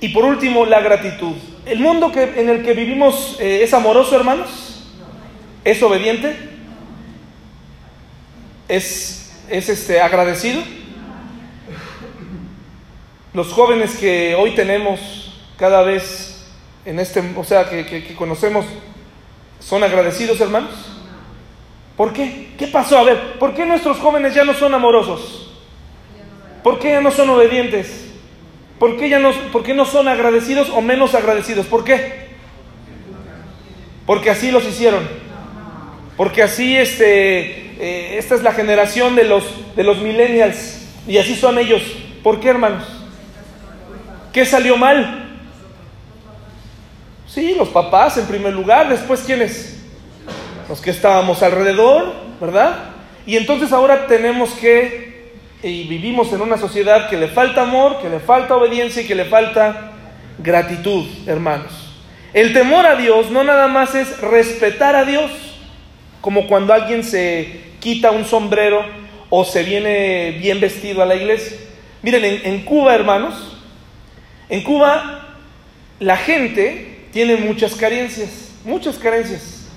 [0.00, 1.36] Y por último, la gratitud.
[1.64, 4.84] ¿El mundo que, en el que vivimos eh, es amoroso, hermanos?
[5.64, 6.36] ¿Es obediente?
[8.68, 10.60] ¿Es, es este, agradecido?
[13.32, 16.48] Los jóvenes que hoy tenemos cada vez
[16.84, 18.66] en este, o sea, que, que conocemos,
[19.60, 20.74] ¿son agradecidos, hermanos?
[21.96, 22.54] ¿Por qué?
[22.58, 22.98] ¿Qué pasó?
[22.98, 25.52] A ver, ¿por qué nuestros jóvenes ya no son amorosos?
[26.64, 28.11] ¿Por qué ya no son obedientes?
[28.82, 31.66] ¿Por qué, ya no, ¿Por qué no son agradecidos o menos agradecidos?
[31.66, 32.30] ¿Por qué?
[34.06, 35.08] Porque así los hicieron.
[36.16, 39.44] Porque así este, eh, esta es la generación de los,
[39.76, 40.84] de los millennials.
[41.06, 41.80] Y así son ellos.
[42.24, 42.82] ¿Por qué, hermanos?
[44.32, 45.38] ¿Qué salió mal?
[47.28, 48.88] Sí, los papás en primer lugar.
[48.88, 49.80] Después, ¿quiénes?
[50.68, 52.80] Los que estábamos alrededor, ¿verdad?
[53.26, 55.11] Y entonces ahora tenemos que
[55.62, 59.14] y vivimos en una sociedad que le falta amor, que le falta obediencia y que
[59.14, 59.92] le falta
[60.38, 61.72] gratitud, hermanos.
[62.32, 65.30] El temor a Dios no nada más es respetar a Dios,
[66.20, 68.84] como cuando alguien se quita un sombrero
[69.30, 71.56] o se viene bien vestido a la iglesia.
[72.02, 73.56] Miren, en, en Cuba, hermanos,
[74.48, 75.36] en Cuba
[76.00, 79.68] la gente tiene muchas carencias, muchas carencias.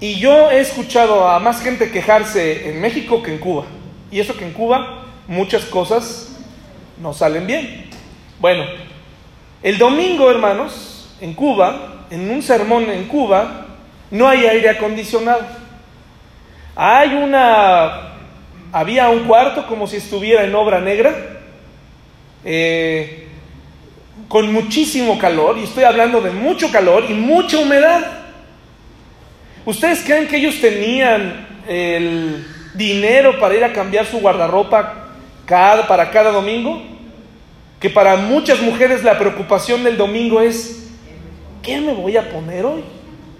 [0.00, 3.66] Y yo he escuchado a más gente quejarse en México que en Cuba.
[4.14, 6.36] Y eso que en Cuba muchas cosas
[7.02, 7.86] no salen bien.
[8.38, 8.62] Bueno,
[9.60, 13.66] el domingo, hermanos, en Cuba, en un sermón en Cuba,
[14.12, 15.44] no hay aire acondicionado.
[16.76, 18.12] Hay una,
[18.70, 21.40] había un cuarto como si estuviera en obra negra,
[22.44, 23.26] eh,
[24.28, 28.00] con muchísimo calor, y estoy hablando de mucho calor y mucha humedad.
[29.66, 35.06] ¿Ustedes creen que ellos tenían el dinero para ir a cambiar su guardarropa
[35.46, 36.82] cada, para cada domingo?
[37.80, 40.88] Que para muchas mujeres la preocupación del domingo es,
[41.62, 42.82] ¿qué me voy a poner hoy?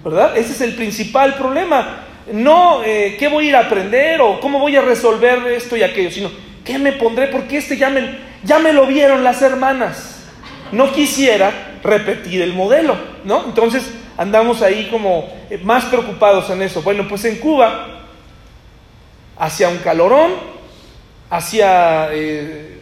[0.03, 0.37] ¿Verdad?
[0.37, 2.05] Ese es el principal problema.
[2.33, 5.83] No, eh, ¿qué voy a ir a aprender o cómo voy a resolver esto y
[5.83, 6.11] aquello?
[6.11, 6.31] Sino,
[6.65, 7.27] ¿qué me pondré?
[7.29, 10.27] Porque este ya me, ya me lo vieron las hermanas.
[10.73, 13.45] No quisiera repetir el modelo, ¿no?
[13.45, 16.83] Entonces andamos ahí como eh, más preocupados en eso.
[16.83, 18.04] Bueno, pues en Cuba
[19.39, 20.33] hacía un calorón,
[21.31, 22.81] hacía, eh,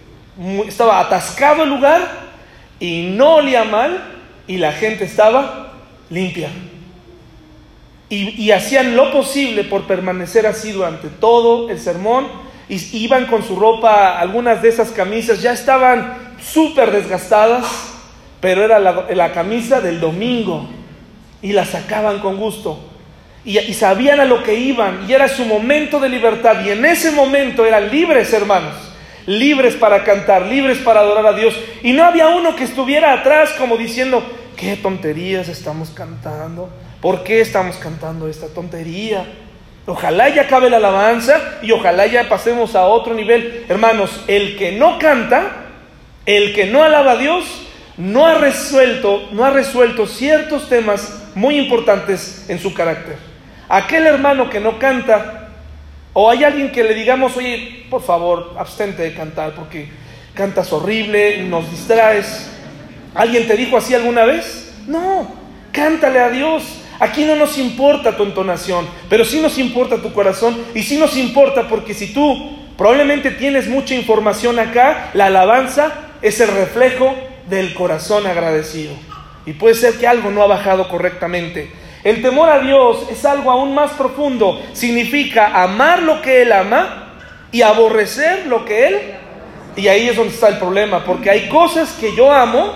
[0.66, 2.30] estaba atascado el lugar
[2.78, 4.02] y no olía mal
[4.46, 5.72] y la gente estaba
[6.10, 6.50] limpia.
[8.08, 12.26] Y, hacían lo posible por permanecer así durante todo el sermón.
[12.68, 17.64] Y iban con su ropa, algunas de esas camisas ya estaban súper desgastadas,
[18.38, 20.68] pero era la, la camisa del domingo
[21.40, 22.91] y la sacaban con gusto
[23.44, 27.10] y, sabían a lo que iban y era su momento de libertad y en ese
[27.10, 28.74] momento eran libres hermanos,
[29.26, 33.50] libres para cantar, libres para adorar a Dios y no había uno que estuviera atrás
[33.58, 34.22] como diciendo,
[34.56, 39.26] qué tonterías estamos cantando, ¿por qué estamos cantando esta tontería?
[39.86, 43.64] Ojalá ya acabe la alabanza y ojalá ya pasemos a otro nivel.
[43.68, 45.66] Hermanos, el que no canta,
[46.24, 47.44] el que no alaba a Dios,
[47.96, 53.31] no ha resuelto, no ha resuelto ciertos temas muy importantes en su carácter.
[53.72, 55.48] Aquel hermano que no canta,
[56.12, 59.88] o hay alguien que le digamos, oye, por favor, abstente de cantar porque
[60.34, 62.50] cantas horrible, nos distraes.
[63.14, 64.74] ¿Alguien te dijo así alguna vez?
[64.86, 65.26] No,
[65.72, 66.64] cántale a Dios.
[67.00, 71.16] Aquí no nos importa tu entonación, pero sí nos importa tu corazón y sí nos
[71.16, 77.14] importa porque si tú probablemente tienes mucha información acá, la alabanza es el reflejo
[77.48, 78.92] del corazón agradecido.
[79.46, 81.80] Y puede ser que algo no ha bajado correctamente.
[82.04, 84.60] El temor a Dios es algo aún más profundo.
[84.72, 87.14] Significa amar lo que Él ama
[87.52, 89.00] y aborrecer lo que Él.
[89.76, 92.72] Y ahí es donde está el problema, porque hay cosas que yo amo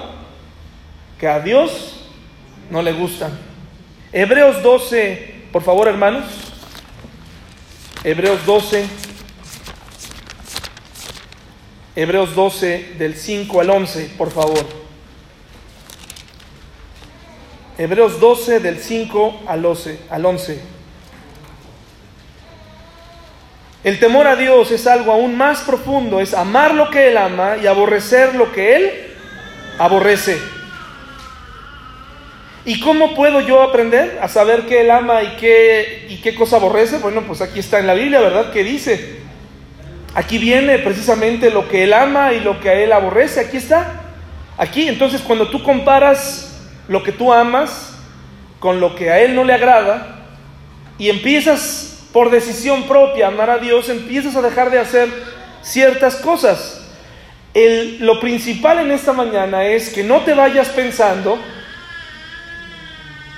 [1.19, 2.09] que a Dios
[2.71, 3.39] no le gustan.
[4.13, 6.25] Hebreos 12, por favor hermanos.
[8.05, 8.87] Hebreos 12,
[11.97, 14.86] Hebreos 12 del 5 al 11, por favor.
[17.79, 19.99] Hebreos 12 del 5 al 11.
[20.11, 20.61] Al 11.
[23.85, 27.57] El temor a Dios es algo aún más profundo, es amar lo que Él ama
[27.63, 28.93] y aborrecer lo que Él
[29.79, 30.39] aborrece.
[32.65, 36.57] ¿Y cómo puedo yo aprender a saber qué Él ama y qué, y qué cosa
[36.57, 36.99] aborrece?
[36.99, 38.51] Bueno, pues aquí está en la Biblia, ¿verdad?
[38.53, 39.17] Que dice,
[40.17, 43.39] Aquí viene precisamente lo que Él ama y lo que a Él aborrece.
[43.39, 44.01] Aquí está.
[44.57, 46.56] Aquí, entonces cuando tú comparas
[46.89, 47.93] lo que tú amas
[48.59, 50.25] con lo que a Él no le agrada
[50.99, 55.09] y empiezas por decisión propia a amar a Dios, empiezas a dejar de hacer
[55.63, 56.83] ciertas cosas.
[58.01, 61.39] lo principal en esta mañana es que no te vayas pensando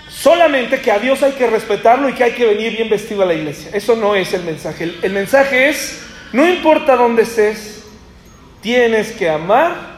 [0.09, 3.27] solamente que a Dios hay que respetarlo y que hay que venir bien vestido a
[3.27, 3.71] la iglesia.
[3.73, 4.95] Eso no es el mensaje.
[5.03, 7.85] el mensaje es no importa dónde estés,
[8.61, 9.98] tienes que amar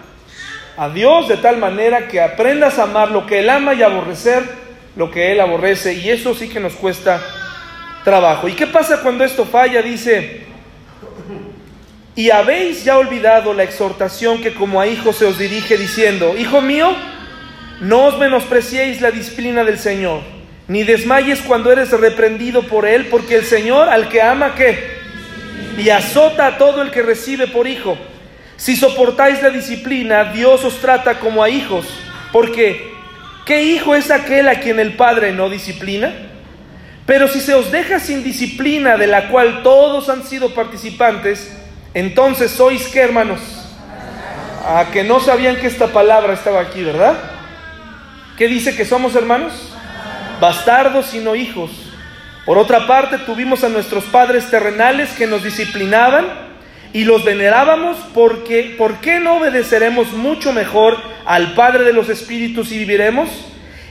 [0.76, 4.42] a Dios de tal manera que aprendas a amar lo que Él ama y aborrecer
[4.96, 5.94] lo que Él aborrece.
[5.94, 7.20] Y eso sí que nos cuesta
[8.04, 8.48] trabajo.
[8.48, 9.82] ¿Y qué pasa cuando esto falla?
[9.82, 10.42] Dice,
[12.14, 16.60] y habéis ya olvidado la exhortación que como a hijos se os dirige diciendo, Hijo
[16.60, 16.94] mío,
[17.80, 20.20] no os menospreciéis la disciplina del Señor,
[20.68, 25.00] ni desmayes cuando eres reprendido por Él, porque el Señor al que ama, ¿qué?
[25.80, 27.96] y azota a todo el que recibe por hijo.
[28.60, 31.86] Si soportáis la disciplina, Dios os trata como a hijos,
[32.30, 32.92] porque
[33.46, 36.12] ¿qué hijo es aquel a quien el Padre no disciplina?
[37.06, 41.56] Pero si se os deja sin disciplina de la cual todos han sido participantes,
[41.94, 43.40] entonces sois qué hermanos?
[44.66, 47.14] A que no sabían que esta palabra estaba aquí, ¿verdad?
[48.36, 49.54] ¿Qué dice que somos hermanos?
[50.38, 51.70] Bastardos y no hijos.
[52.44, 56.49] Por otra parte, tuvimos a nuestros padres terrenales que nos disciplinaban
[56.92, 62.72] y los venerábamos porque ¿por qué no obedeceremos mucho mejor al Padre de los Espíritus
[62.72, 63.28] y viviremos?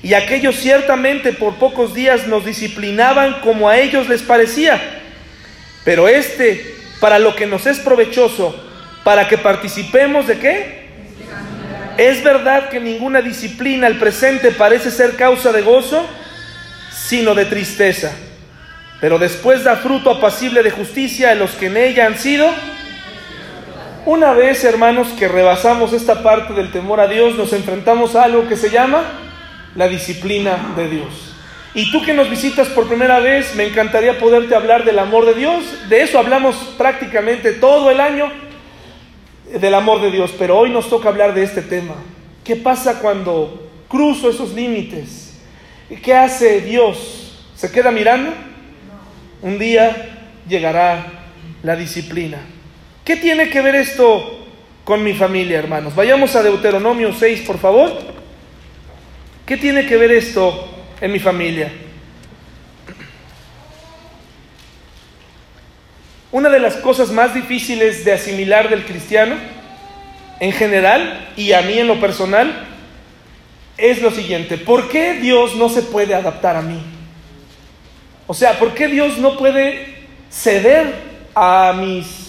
[0.01, 4.79] Y aquellos ciertamente por pocos días nos disciplinaban como a ellos les parecía.
[5.83, 8.55] Pero este, para lo que nos es provechoso,
[9.03, 10.79] para que participemos de qué?
[11.97, 16.05] Es verdad que ninguna disciplina al presente parece ser causa de gozo,
[16.91, 18.11] sino de tristeza
[19.01, 22.49] pero después da fruto apacible de justicia a los que en ella han sido.
[24.05, 28.47] Una vez, hermanos, que rebasamos esta parte del temor a Dios, nos enfrentamos a algo
[28.47, 29.03] que se llama
[29.75, 31.35] la disciplina de Dios.
[31.73, 35.35] Y tú que nos visitas por primera vez, me encantaría poderte hablar del amor de
[35.35, 35.63] Dios.
[35.89, 38.31] De eso hablamos prácticamente todo el año,
[39.59, 40.33] del amor de Dios.
[40.37, 41.95] Pero hoy nos toca hablar de este tema.
[42.43, 45.37] ¿Qué pasa cuando cruzo esos límites?
[46.01, 47.45] ¿Qué hace Dios?
[47.55, 48.31] ¿Se queda mirando?
[49.41, 50.09] un día
[50.47, 51.05] llegará
[51.63, 52.39] la disciplina.
[53.09, 54.45] ¿Qué tiene que ver esto
[54.83, 55.95] con mi familia, hermanos?
[55.95, 57.91] Vayamos a Deuteronomio 6, por favor.
[59.47, 60.69] ¿Qué tiene que ver esto
[61.01, 61.71] en mi familia?
[66.31, 69.37] Una de las cosas más difíciles de asimilar del cristiano,
[70.39, 72.67] en general, y a mí en lo personal,
[73.75, 74.59] es lo siguiente.
[74.59, 76.79] ¿Por qué Dios no se puede adaptar a mí?
[78.27, 79.95] O sea, ¿por qué Dios no puede
[80.29, 80.93] ceder
[81.33, 82.28] a mis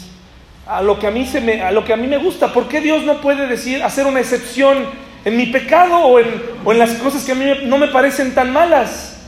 [0.70, 2.52] a lo que a mí se me a lo que a mí me gusta?
[2.52, 4.87] ¿Por qué Dios no puede decir hacer una excepción
[5.24, 6.28] en mi pecado o en,
[6.64, 9.20] o en las cosas que a mí no me parecen tan malas?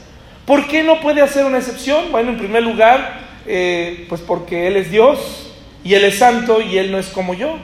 [0.47, 2.13] ¿Por qué no puede hacer una excepción?
[2.13, 5.53] Bueno, en primer lugar, eh, pues porque Él es Dios
[5.83, 7.59] y Él es santo y Él no es como yo.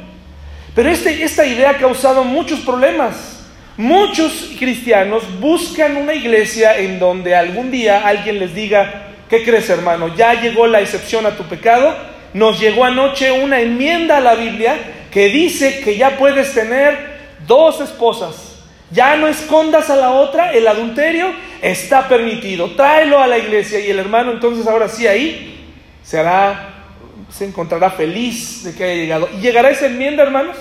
[0.74, 3.46] Pero este, esta idea ha causado muchos problemas.
[3.76, 10.16] Muchos cristianos buscan una iglesia en donde algún día alguien les diga, ¿qué crees hermano?
[10.16, 12.17] Ya llegó la excepción a tu pecado.
[12.34, 14.76] Nos llegó anoche una enmienda a la Biblia
[15.10, 18.64] que dice que ya puedes tener dos esposas.
[18.90, 22.70] Ya no escondas a la otra, el adulterio está permitido.
[22.72, 26.84] Tráelo a la iglesia y el hermano entonces ahora sí ahí se hará,
[27.30, 29.28] se encontrará feliz de que haya llegado.
[29.36, 30.56] ¿Y llegará esa enmienda, hermanos?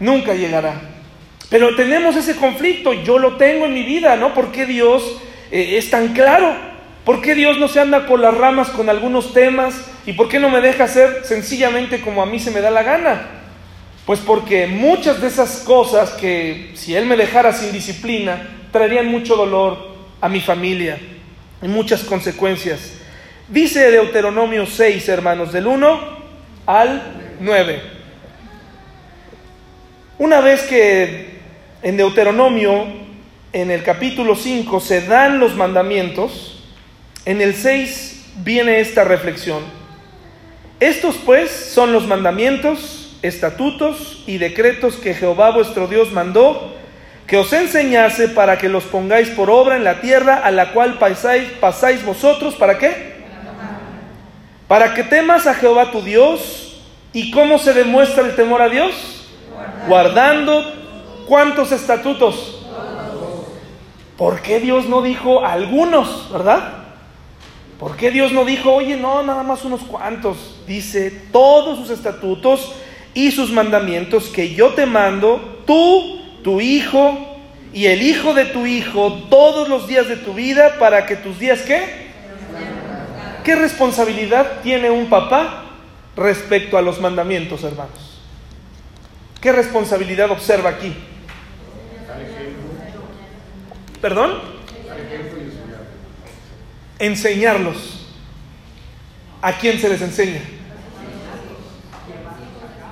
[0.00, 0.80] Nunca llegará.
[1.48, 4.34] Pero tenemos ese conflicto, yo lo tengo en mi vida, ¿no?
[4.34, 5.02] ¿Por qué Dios
[5.50, 6.54] eh, es tan claro?
[7.08, 9.74] ¿Por qué Dios no se anda por las ramas con algunos temas?
[10.04, 12.82] ¿Y por qué no me deja hacer sencillamente como a mí se me da la
[12.82, 13.28] gana?
[14.04, 19.36] Pues porque muchas de esas cosas que si Él me dejara sin disciplina, traerían mucho
[19.36, 19.88] dolor
[20.20, 20.98] a mi familia
[21.62, 22.98] y muchas consecuencias.
[23.48, 26.00] Dice Deuteronomio 6, hermanos, del 1
[26.66, 27.02] al
[27.40, 27.82] 9.
[30.18, 31.38] Una vez que
[31.80, 32.84] en Deuteronomio,
[33.54, 36.56] en el capítulo 5, se dan los mandamientos.
[37.28, 39.62] En el 6 viene esta reflexión.
[40.80, 46.74] Estos pues son los mandamientos, estatutos y decretos que Jehová vuestro Dios mandó
[47.26, 50.98] que os enseñase para que los pongáis por obra en la tierra a la cual
[50.98, 52.54] pasáis, pasáis vosotros.
[52.54, 53.18] ¿Para qué?
[54.66, 56.80] Para que temas a Jehová tu Dios.
[57.12, 59.28] ¿Y cómo se demuestra el temor a Dios?
[59.86, 60.64] Guardando
[61.26, 62.64] cuántos estatutos.
[64.16, 66.77] ¿Por qué Dios no dijo algunos, verdad?
[67.78, 70.60] ¿Por qué Dios no dijo, oye, no, nada más unos cuantos?
[70.66, 72.72] Dice, todos sus estatutos
[73.14, 77.16] y sus mandamientos que yo te mando, tú, tu hijo
[77.72, 81.38] y el hijo de tu hijo todos los días de tu vida para que tus
[81.38, 82.08] días, ¿qué?
[83.44, 85.64] ¿Qué responsabilidad tiene un papá
[86.16, 88.20] respecto a los mandamientos, hermanos?
[89.40, 90.92] ¿Qué responsabilidad observa aquí?
[94.00, 94.57] ¿Perdón?
[96.98, 98.06] Enseñarlos.
[99.40, 100.40] ¿A quién se les enseña?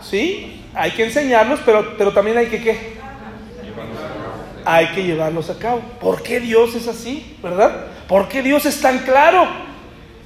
[0.03, 0.65] ¿Sí?
[0.75, 2.97] Hay que enseñarlos, pero, pero también hay que qué?
[4.65, 5.81] Hay que llevarlos a cabo.
[6.01, 7.37] ¿Por qué Dios es así?
[7.43, 7.87] ¿Verdad?
[8.07, 9.66] ¿Por qué Dios es tan claro?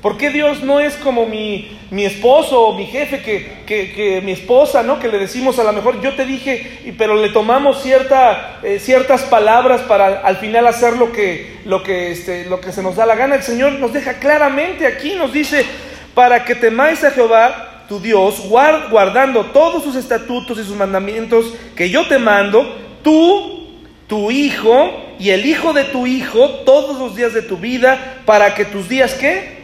[0.03, 4.33] ¿Por qué Dios no es como mi, mi esposo o mi jefe, que, que, mi
[4.33, 4.99] esposa, ¿no?
[4.99, 9.25] Que le decimos a lo mejor, yo te dije, pero le tomamos cierta, eh, ciertas
[9.25, 13.05] palabras para al final hacer lo que, lo, que, este, lo que se nos da
[13.05, 13.35] la gana.
[13.35, 15.67] El Señor nos deja claramente aquí, nos dice,
[16.15, 21.91] para que temáis a Jehová, tu Dios, guardando todos sus estatutos y sus mandamientos que
[21.91, 22.65] yo te mando,
[23.03, 23.69] tú,
[24.07, 28.55] tu hijo y el hijo de tu hijo todos los días de tu vida, para
[28.55, 29.60] que tus días, ¿qué?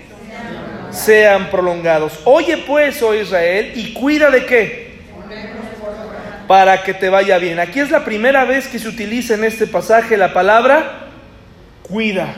[0.97, 2.19] Sean prolongados.
[2.25, 4.87] Oye pues, oh Israel, y cuida de qué?
[6.49, 7.61] Para que te vaya bien.
[7.61, 11.09] Aquí es la primera vez que se utiliza en este pasaje la palabra
[11.83, 12.35] cuida.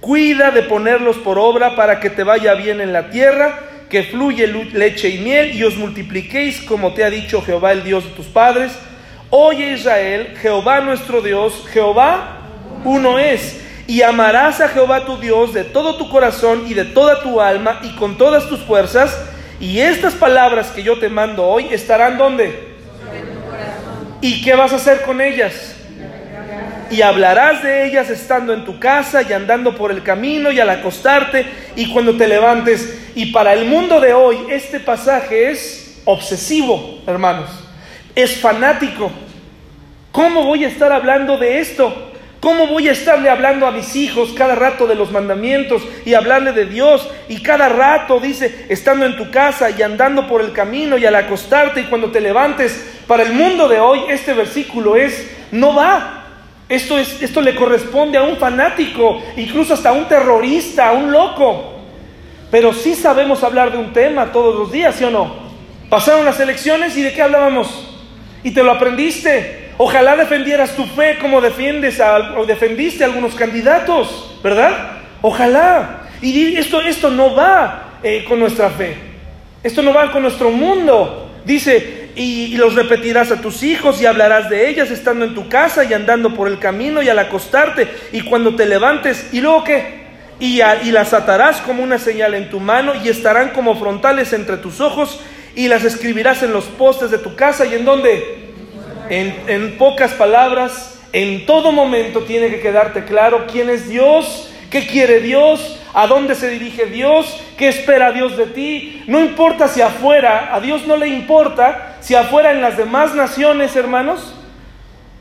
[0.00, 3.58] Cuida de ponerlos por obra para que te vaya bien en la tierra,
[3.88, 8.04] que fluye leche y miel, y os multipliquéis como te ha dicho Jehová, el Dios
[8.04, 8.72] de tus padres.
[9.30, 12.40] Oye Israel, Jehová nuestro Dios, Jehová
[12.84, 17.22] uno es y amarás a Jehová tu Dios de todo tu corazón y de toda
[17.22, 19.16] tu alma y con todas tus fuerzas.
[19.60, 22.74] Y estas palabras que yo te mando hoy estarán donde?
[24.20, 25.76] ¿Y qué vas a hacer con ellas?
[26.90, 30.70] Y hablarás de ellas estando en tu casa y andando por el camino y al
[30.70, 33.10] acostarte y cuando te levantes.
[33.14, 37.50] Y para el mundo de hoy este pasaje es obsesivo, hermanos.
[38.14, 39.10] Es fanático.
[40.12, 42.12] ¿Cómo voy a estar hablando de esto?
[42.44, 46.52] ¿Cómo voy a estarle hablando a mis hijos cada rato de los mandamientos y hablarle
[46.52, 47.08] de Dios?
[47.26, 51.14] Y cada rato, dice, estando en tu casa y andando por el camino y al
[51.14, 52.98] acostarte y cuando te levantes.
[53.06, 56.24] Para el mundo de hoy, este versículo es, no va.
[56.68, 61.12] Esto, es, esto le corresponde a un fanático, incluso hasta a un terrorista, a un
[61.12, 61.76] loco.
[62.50, 65.34] Pero sí sabemos hablar de un tema todos los días, ¿sí o no?
[65.88, 67.88] Pasaron las elecciones y de qué hablábamos.
[68.42, 69.63] Y te lo aprendiste.
[69.76, 72.00] Ojalá defendieras tu fe como defiendes
[72.36, 74.98] o defendiste a algunos candidatos, ¿verdad?
[75.20, 76.02] Ojalá.
[76.22, 78.96] Y esto, esto no va eh, con nuestra fe.
[79.62, 81.30] Esto no va con nuestro mundo.
[81.44, 85.84] Dice, y, los repetirás a tus hijos y hablarás de ellas estando en tu casa
[85.84, 89.28] y andando por el camino y al acostarte y cuando te levantes.
[89.32, 90.04] ¿Y luego qué?
[90.38, 94.58] Y, y las atarás como una señal en tu mano y estarán como frontales entre
[94.58, 95.20] tus ojos
[95.56, 98.43] y las escribirás en los postes de tu casa y en dónde?
[99.10, 105.20] En, pocas palabras, en todo momento tiene que quedarte claro quién es Dios, qué quiere
[105.20, 109.02] Dios, a dónde se dirige Dios, qué espera Dios de ti.
[109.06, 113.76] No importa si afuera, a Dios no le importa si afuera en las demás naciones,
[113.76, 114.34] hermanos,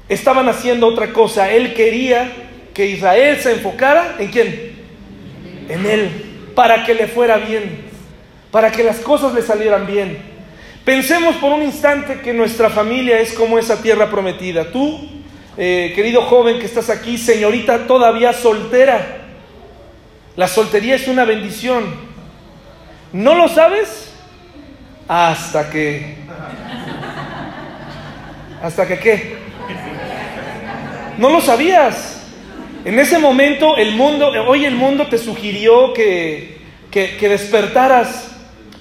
[0.10, 1.52] estaban haciendo otra cosa.
[1.52, 2.32] Él quería
[2.74, 4.74] que Israel se enfocara en quién?
[5.70, 6.10] En Él,
[6.56, 7.86] para que le fuera bien,
[8.52, 10.33] para que las cosas le salieran bien.
[10.86, 14.70] Pensemos por un instante que nuestra familia es como esa tierra prometida.
[14.70, 15.00] Tú,
[15.58, 19.22] eh, querido joven que estás aquí, señorita todavía soltera,
[20.36, 21.86] la soltería es una bendición.
[23.14, 24.14] ¿No lo sabes?
[25.08, 26.18] Hasta que...
[28.62, 29.38] ¿Hasta que qué?
[31.18, 32.26] No lo sabías.
[32.84, 36.58] En ese momento el mundo, hoy el mundo te sugirió que,
[36.92, 38.33] que, que despertaras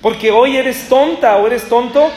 [0.02, 2.10] porque hoy eres tonta o eres tonto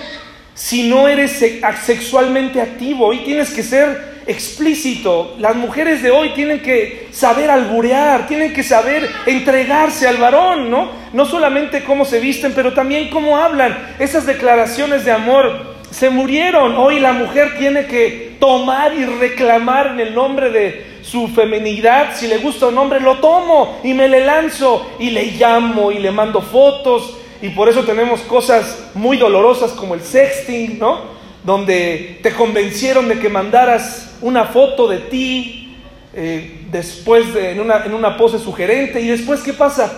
[0.55, 1.43] si no eres
[1.83, 3.07] sexualmente activo.
[3.07, 5.35] Hoy tienes que ser explícito.
[5.37, 10.89] Las mujeres de hoy tienen que saber alburear, tienen que saber entregarse al varón, ¿no?
[11.13, 13.95] No solamente cómo se visten, pero también cómo hablan.
[13.99, 16.75] Esas declaraciones de amor se murieron.
[16.77, 22.15] Hoy la mujer tiene que tomar y reclamar en el nombre de su feminidad.
[22.15, 25.99] Si le gusta un hombre, lo tomo y me le lanzo y le llamo y
[25.99, 31.01] le mando fotos y por eso tenemos cosas muy dolorosas como el sexting, ¿no?
[31.43, 35.77] Donde te convencieron de que mandaras una foto de ti
[36.15, 39.93] eh, después de, en, una, en una pose sugerente y después ¿qué pasa?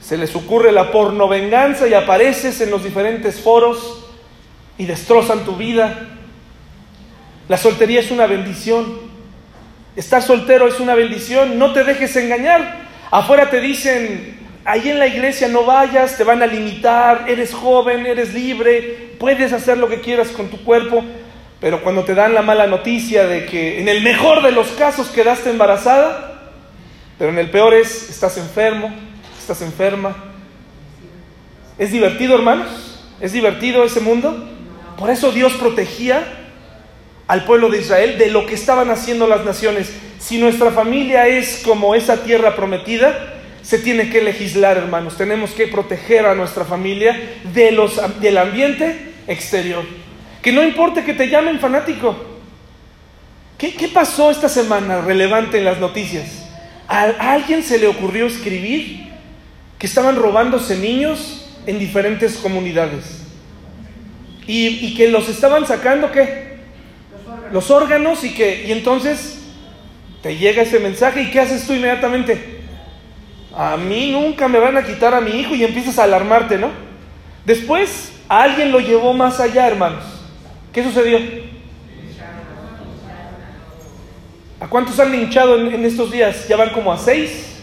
[0.00, 4.06] Se les ocurre la porno venganza y apareces en los diferentes foros
[4.76, 6.08] y destrozan tu vida.
[7.48, 8.98] La soltería es una bendición.
[9.94, 11.56] Estar soltero es una bendición.
[11.56, 12.80] No te dejes engañar.
[13.12, 18.06] Afuera te dicen, ahí en la iglesia no vayas, te van a limitar, eres joven,
[18.06, 21.04] eres libre, puedes hacer lo que quieras con tu cuerpo.
[21.60, 25.08] Pero cuando te dan la mala noticia de que en el mejor de los casos
[25.08, 26.52] quedaste embarazada,
[27.18, 28.90] pero en el peor es, estás enfermo,
[29.38, 30.16] estás enferma.
[31.78, 33.04] ¿Es divertido, hermanos?
[33.20, 34.48] ¿Es divertido ese mundo?
[34.96, 36.22] Por eso Dios protegía
[37.26, 39.92] al pueblo de Israel de lo que estaban haciendo las naciones.
[40.18, 45.16] Si nuestra familia es como esa tierra prometida, se tiene que legislar, hermanos.
[45.16, 47.18] Tenemos que proteger a nuestra familia
[47.52, 49.84] de los, del ambiente exterior.
[50.42, 52.16] Que no importe que te llamen fanático.
[53.58, 56.46] ¿Qué, pasó esta semana relevante en las noticias?
[56.88, 59.10] ¿A alguien se le ocurrió escribir
[59.80, 63.22] que estaban robándose niños en diferentes comunidades.
[64.46, 66.58] Y, que los estaban sacando, ¿qué?
[67.52, 68.24] Los órganos.
[68.24, 69.38] y que, y entonces
[70.22, 72.49] te llega ese mensaje y ¿qué haces tú inmediatamente?
[73.56, 76.70] A mí nunca me van a quitar a mi hijo y empiezas a alarmarte, ¿no?
[77.44, 80.04] Después, alguien lo llevó más allá, hermanos.
[80.72, 81.18] ¿Qué sucedió?
[84.60, 86.46] ¿A cuántos han hinchado en, en estos días?
[86.46, 87.62] Ya van como a seis.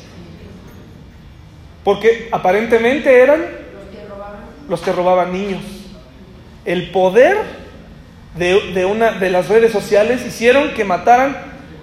[1.83, 3.45] Porque aparentemente eran
[4.67, 5.61] los que robaban, niños.
[6.65, 7.37] El poder
[8.35, 11.37] de, una, de las redes sociales hicieron que mataran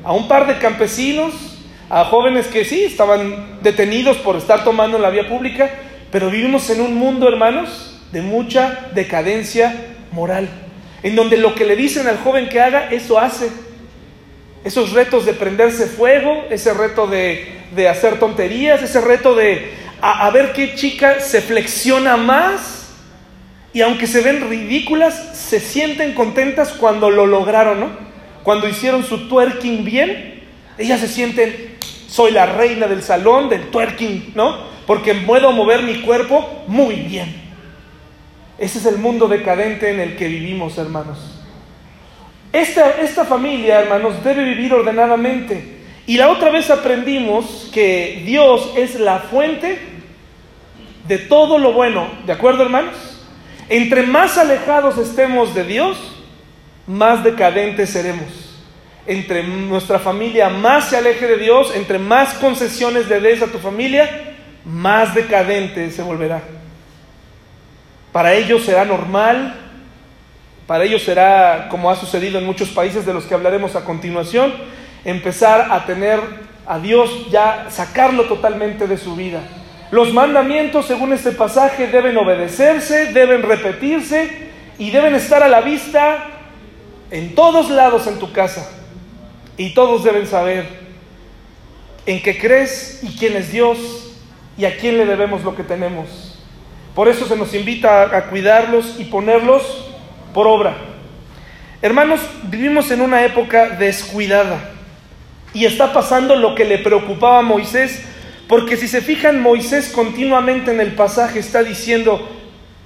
[0.05, 1.54] a un par de campesinos,
[1.91, 5.71] a jóvenes que sí estaban detenidos por estar tomando la vía pública,
[6.11, 9.75] pero vivimos en un mundo, hermanos, de mucha decadencia
[10.13, 10.49] moral,
[11.03, 13.51] en donde lo que le dicen al joven que haga, eso hace.
[14.65, 20.31] Esos retos de prenderse fuego, ese reto de, de hacer tonterías, ese reto de a,
[20.31, 22.89] ver qué chica se flexiona más
[23.73, 27.91] y aunque se ven ridículas, se sienten contentas cuando lo lograron, ¿no?
[28.43, 30.43] Cuando hicieron su twerking bien,
[30.77, 31.74] ellas se sienten,
[32.15, 34.57] soy la reina del salón, del twerking, ¿no?
[34.87, 37.43] Porque puedo mover mi cuerpo muy bien.
[38.57, 41.19] Ese es el mundo decadente en el que vivimos, hermanos.
[42.53, 45.79] Esta, esta familia, hermanos, debe vivir ordenadamente.
[46.07, 49.81] Y la otra vez aprendimos que Dios es la fuente
[51.09, 52.07] de todo lo bueno.
[52.27, 52.95] ¿De acuerdo, hermanos?
[53.69, 55.97] Entre más alejados estemos de Dios,
[56.87, 58.44] más decadentes seremos.
[59.07, 63.59] Entre nuestra familia más se aleje de Dios, entre más concesiones le des a tu
[63.59, 64.09] familia,
[64.65, 66.43] más decadente se volverá.
[68.13, 69.55] Para ellos será normal,
[70.67, 74.55] para ellos será, como ha sucedido en muchos países de los que hablaremos a continuación,
[75.05, 76.21] empezar a tener
[76.67, 79.41] a Dios ya, sacarlo totalmente de su vida.
[79.91, 84.49] Los mandamientos, según este pasaje, deben obedecerse, deben repetirse
[84.79, 86.31] y deben estar a la vista
[87.11, 88.84] en todos lados en tu casa.
[89.57, 90.67] Y todos deben saber
[92.07, 93.79] en qué crees y quién es Dios
[94.59, 96.39] y a quién le debemos lo que tenemos.
[96.95, 99.63] Por eso se nos invita a cuidarlos y ponerlos
[100.33, 100.77] por obra.
[101.83, 104.71] Hermanos, vivimos en una época descuidada
[105.53, 108.05] y está pasando lo que le preocupaba a Moisés
[108.49, 112.29] porque si se fijan, Moisés continuamente en el pasaje está diciendo,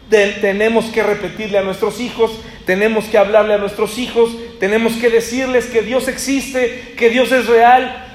[0.09, 2.31] tenemos que repetirle a nuestros hijos,
[2.65, 7.47] tenemos que hablarle a nuestros hijos, tenemos que decirles que Dios existe, que Dios es
[7.47, 8.07] real.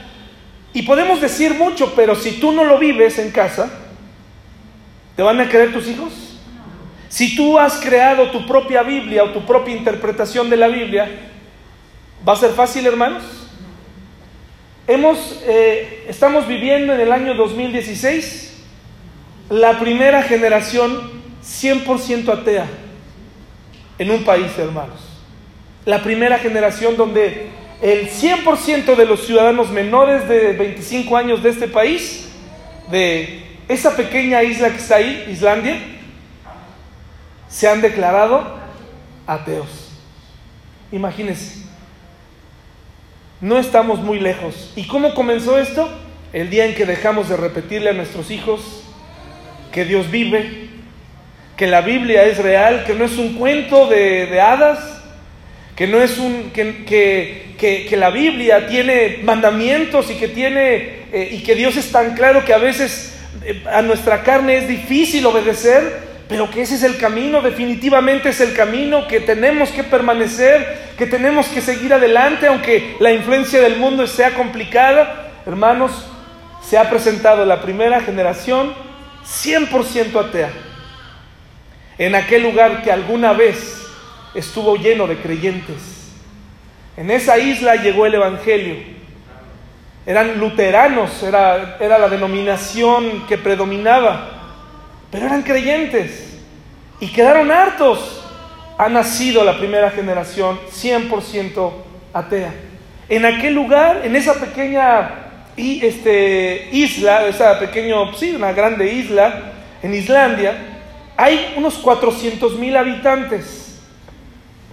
[0.73, 3.71] Y podemos decir mucho, pero si tú no lo vives en casa,
[5.15, 6.39] ¿te van a creer tus hijos?
[7.09, 11.07] Si tú has creado tu propia Biblia o tu propia interpretación de la Biblia,
[12.27, 13.23] ¿va a ser fácil, hermanos?
[14.87, 18.63] Hemos, eh, estamos viviendo en el año 2016
[19.49, 21.11] la primera generación
[21.43, 22.65] 100% atea
[23.99, 25.12] en un país, hermanos.
[25.85, 27.47] La primera generación donde
[27.81, 32.29] el 100% de los ciudadanos menores de 25 años de este país,
[32.89, 35.77] de esa pequeña isla que está ahí, Islandia,
[37.47, 38.57] se han declarado
[39.27, 39.91] ateos.
[40.91, 41.63] Imagínense.
[43.41, 44.71] No estamos muy lejos.
[44.75, 45.89] ¿Y cómo comenzó esto?
[46.31, 48.83] El día en que dejamos de repetirle a nuestros hijos
[49.73, 50.69] que Dios vive,
[51.57, 54.92] que la Biblia es real, que no es un cuento de, hadas,
[55.75, 61.29] que no es un que, que, que, la Biblia tiene mandamientos y que tiene eh,
[61.31, 65.25] y que Dios es tan claro que a veces eh, a nuestra carne es difícil
[65.25, 65.99] obedecer,
[66.29, 71.07] pero que ese es el camino, definitivamente es el camino, que tenemos que permanecer, que
[71.07, 75.31] tenemos que seguir adelante, aunque la influencia del mundo sea complicada.
[75.45, 76.05] Hermanos,
[76.67, 78.73] se ha presentado la primera generación
[79.25, 80.51] 100% atea,
[81.97, 83.82] en aquel lugar que alguna vez
[84.33, 85.77] estuvo lleno de creyentes.
[86.97, 88.75] En esa isla llegó el Evangelio.
[90.05, 94.29] Eran luteranos, era, era la denominación que predominaba,
[95.11, 96.37] pero eran creyentes
[96.99, 98.21] y quedaron hartos.
[98.77, 101.71] Ha nacido la primera generación 100%
[102.11, 102.53] atea.
[103.07, 105.23] En aquel lugar, en esa pequeña
[105.55, 110.55] este, isla, esa pequeña, sí, una grande isla en Islandia,
[111.15, 113.62] hay unos 400 mil habitantes.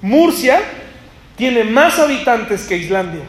[0.02, 0.60] Murcia
[1.36, 3.22] tiene más habitantes que Islandia.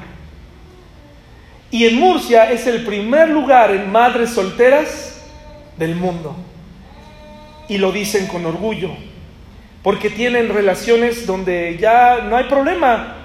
[1.69, 5.22] Y en Murcia es el primer lugar en madres solteras
[5.78, 6.36] del mundo.
[7.69, 8.91] Y lo dicen con orgullo,
[9.82, 13.15] porque tienen relaciones donde ya no hay problema.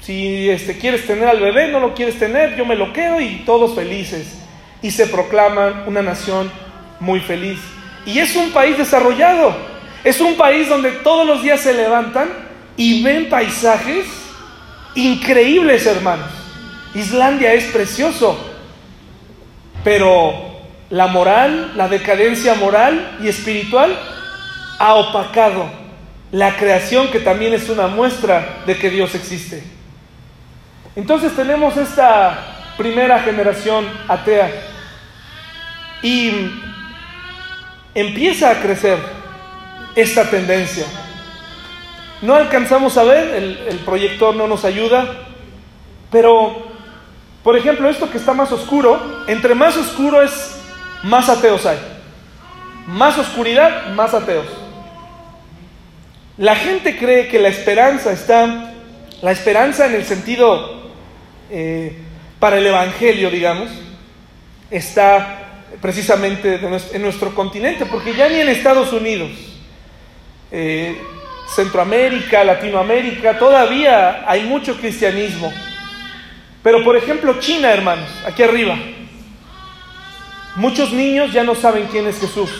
[0.00, 3.42] Si este, quieres tener al bebé, no lo quieres tener, yo me lo quedo y
[3.44, 4.38] todos felices.
[4.80, 6.50] Y se proclaman una nación
[7.00, 7.58] muy feliz.
[8.06, 9.56] Y es un país desarrollado.
[10.04, 12.43] Es un país donde todos los días se levantan
[12.76, 14.06] y ven paisajes
[14.94, 16.30] increíbles, hermanos.
[16.94, 18.38] Islandia es precioso,
[19.82, 20.54] pero
[20.90, 23.98] la moral, la decadencia moral y espiritual
[24.78, 25.68] ha opacado
[26.30, 29.62] la creación que también es una muestra de que Dios existe.
[30.96, 34.50] Entonces tenemos esta primera generación atea
[36.02, 36.50] y
[37.94, 38.98] empieza a crecer
[39.94, 40.84] esta tendencia.
[42.24, 43.34] No alcanzamos a ver,
[43.68, 45.26] el, proyector no nos ayuda,
[46.10, 46.56] pero,
[47.42, 50.56] por ejemplo, esto que está más oscuro, entre más oscuro es,
[51.02, 51.76] más ateos hay.
[52.86, 54.46] Más oscuridad, más ateos.
[56.38, 58.72] La gente cree que la esperanza está,
[59.20, 60.92] la esperanza en el sentido
[61.50, 61.94] eh,
[62.40, 63.68] para el Evangelio, digamos,
[64.70, 66.58] está precisamente
[66.94, 69.30] en nuestro continente, porque ya ni en Estados Unidos,
[70.50, 70.96] eh,
[71.54, 75.52] Centroamérica, Latinoamérica, todavía hay mucho cristianismo.
[76.62, 78.76] Pero por ejemplo China, hermanos, aquí arriba,
[80.56, 82.50] muchos niños ya no saben quién es Jesús.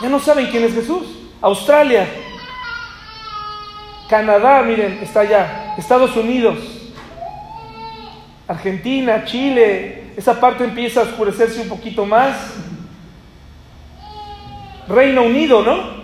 [0.00, 1.06] Ya no saben quién es Jesús.
[1.40, 2.08] Australia,
[4.08, 5.74] Canadá, miren, está allá.
[5.78, 6.58] Estados Unidos,
[8.48, 12.54] Argentina, Chile, esa parte empieza a oscurecerse un poquito más.
[14.88, 16.01] Reino Unido, ¿no?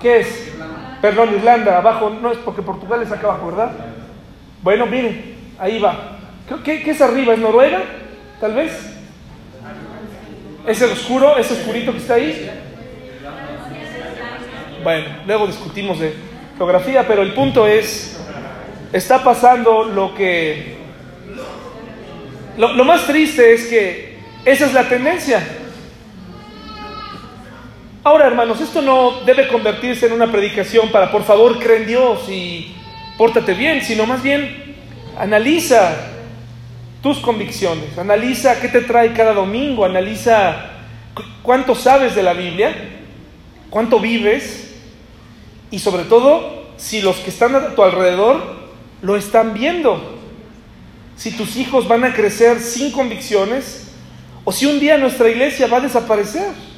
[0.00, 0.52] ¿Qué es?
[1.00, 3.72] Perdón, Irlanda, abajo, no es porque Portugal es acá abajo, ¿verdad?
[4.62, 6.18] Bueno, miren, ahí va.
[6.64, 7.34] ¿Qué, qué es arriba?
[7.34, 7.82] ¿Es Noruega?
[8.40, 8.96] Tal vez.
[10.66, 11.36] ¿Es el oscuro?
[11.36, 12.50] ¿Es oscurito que está ahí?
[14.82, 16.14] Bueno, luego discutimos de
[16.56, 18.16] geografía, pero el punto es
[18.92, 20.76] está pasando lo que...
[22.56, 25.46] Lo, más triste es que esa es la tendencia.
[28.06, 32.28] Ahora, hermanos, esto no debe convertirse en una predicación para, por favor, cree en Dios
[32.28, 32.72] y
[33.18, 34.76] pórtate bien, sino más bien
[35.18, 35.92] analiza
[37.02, 40.70] tus convicciones, analiza qué te trae cada domingo, analiza
[41.42, 42.76] cuánto sabes de la Biblia,
[43.70, 44.76] cuánto vives
[45.72, 48.68] y sobre todo si los que están a tu alrededor
[49.02, 50.16] lo están viendo.
[51.16, 53.88] Si tus hijos van a crecer sin convicciones
[54.44, 56.75] o si un día nuestra iglesia va a desaparecer.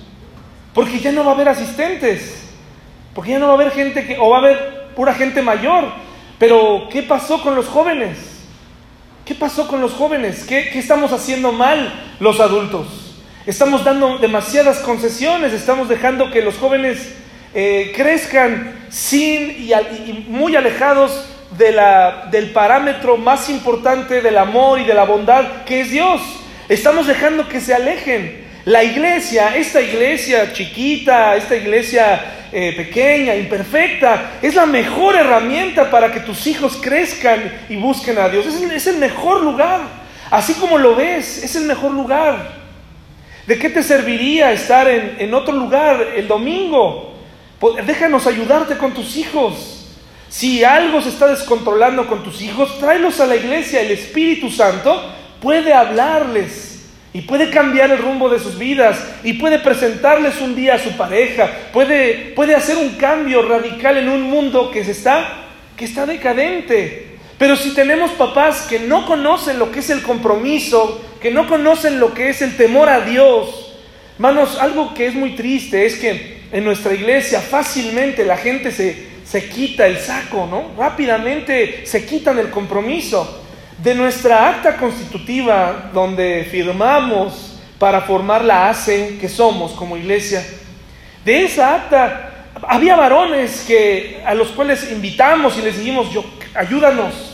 [0.79, 2.41] Porque ya no va a haber asistentes.
[3.12, 5.87] Porque ya no va a haber gente que, o va a haber pura gente mayor.
[6.39, 8.16] Pero, ¿qué pasó con los jóvenes?
[9.24, 10.45] ¿Qué pasó con los jóvenes?
[10.45, 13.16] ¿Qué, estamos haciendo mal los adultos?
[13.45, 17.12] Estamos dando demasiadas concesiones, estamos dejando que los jóvenes
[17.55, 24.85] eh, crezcan sin y muy alejados de la, del parámetro más importante del amor y
[24.85, 26.20] de la bondad, que es Dios.
[26.68, 28.47] Estamos dejando que se alejen.
[28.69, 36.12] La iglesia, esta iglesia chiquita, esta iglesia eh, pequeña, imperfecta, es la mejor herramienta para
[36.12, 38.45] que tus hijos crezcan y busquen a Dios.
[38.45, 39.81] Es, el mejor lugar.
[40.31, 42.59] Así como lo ves, es el mejor lugar.
[43.47, 47.14] ¿De qué te serviría estar en, en otro lugar el domingo?
[47.87, 49.97] Déjanos ayudarte con tus hijos.
[50.29, 53.81] Si algo se está descontrolando con tus hijos, tráelos a la iglesia.
[53.81, 55.11] El Espíritu Santo
[55.41, 56.68] puede hablarles
[57.19, 60.97] y puede cambiar el rumbo de sus vidas y puede presentarles un día a su
[60.97, 61.51] pareja.
[61.73, 67.16] Puede, puede hacer un cambio radical en un mundo que, se está, que está decadente.
[67.37, 71.99] Pero si tenemos papás que no conocen lo que es el compromiso, que no conocen
[71.99, 73.64] lo que es el temor a Dios,
[74.14, 78.97] Hermanos, algo que es muy triste es que en nuestra iglesia fácilmente la gente se,
[79.25, 80.73] se quita el saco, ¿no?
[80.81, 83.45] Rápidamente se quitan el compromiso.
[83.79, 90.45] De nuestra acta constitutiva, donde firmamos para formar la ACE que somos como iglesia,
[91.24, 92.29] de esa acta
[92.66, 96.24] había varones que, a los cuales invitamos y les dijimos, yo,
[96.55, 97.28] ayúdanos,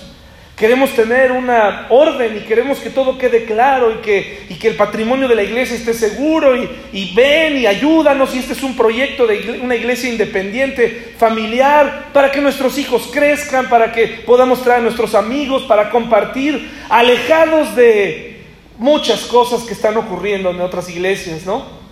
[0.57, 4.77] Queremos tener una orden y queremos que todo quede claro y que, y que el
[4.77, 8.77] patrimonio de la iglesia esté seguro y, y, ven y ayúdanos y este es un
[8.77, 14.79] proyecto de una iglesia independiente, familiar, para que nuestros hijos crezcan, para que podamos traer
[14.79, 18.37] a nuestros amigos, para compartir, alejados de
[18.79, 21.84] muchas cosas que están ocurriendo en otras iglesias, ¿no?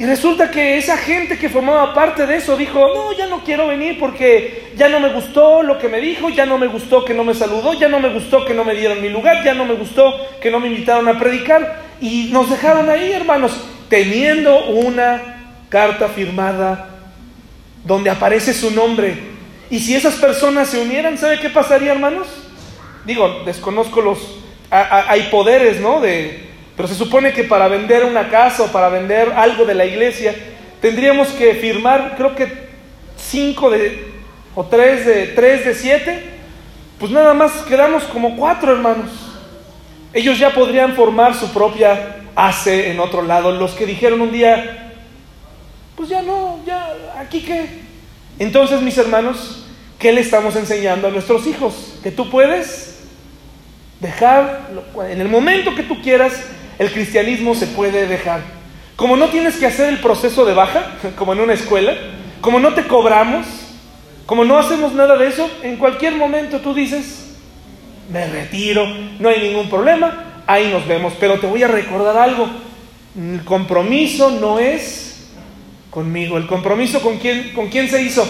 [0.00, 3.66] Y resulta que esa gente que formaba parte de eso dijo, no, ya no quiero
[3.66, 7.12] venir porque ya no me gustó lo que me dijo, ya no me gustó que
[7.12, 9.66] no me saludó, ya no me gustó que no me dieron mi lugar, ya no
[9.66, 11.82] me gustó que no me invitaron a predicar.
[12.00, 13.52] Y nos dejaron ahí, hermanos,
[13.90, 16.88] teniendo una carta firmada
[17.84, 19.18] donde aparece su nombre.
[19.68, 22.26] Y si esas personas se unieran, ¿sabe qué pasaría, hermanos?
[23.04, 24.38] Digo, desconozco los...
[24.70, 26.00] hay poderes, ¿no?
[26.00, 26.49] De,
[26.80, 30.34] pero se supone que para vender una casa o para vender algo de la iglesia,
[30.80, 32.70] tendríamos que firmar, creo que
[33.18, 34.14] cinco de,
[34.54, 36.24] o tres de, tres de siete,
[36.98, 39.10] pues nada más quedamos como cuatro hermanos.
[40.14, 43.52] Ellos ya podrían formar su propia AC en otro lado.
[43.52, 44.94] Los que dijeron un día,
[45.96, 47.66] pues ya no, ya, aquí qué.
[48.38, 49.66] Entonces, mis hermanos,
[49.98, 51.98] ¿qué le estamos enseñando a nuestros hijos?
[52.02, 52.99] Que tú puedes
[54.00, 54.68] dejar,
[55.08, 56.32] en el momento que tú quieras,
[56.78, 58.40] el cristianismo se puede dejar.
[58.96, 61.94] Como no tienes que hacer el proceso de baja, como en una escuela,
[62.40, 63.46] como no te cobramos,
[64.26, 67.36] como no hacemos nada de eso, en cualquier momento tú dices,
[68.10, 68.86] me retiro,
[69.18, 71.12] no hay ningún problema, ahí nos vemos.
[71.20, 72.48] Pero te voy a recordar algo,
[73.16, 75.30] el compromiso no es
[75.90, 78.26] conmigo, el compromiso con quién, con quién se hizo,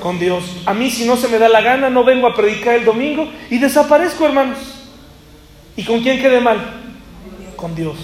[0.00, 0.44] con Dios.
[0.66, 3.28] A mí si no se me da la gana, no vengo a predicar el domingo
[3.50, 4.83] y desaparezco, hermanos.
[5.76, 6.82] ¿Y con quién quede mal?
[7.64, 7.96] con Dios.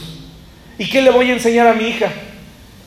[0.78, 2.10] ¿Y qué le voy a enseñar a mi hija?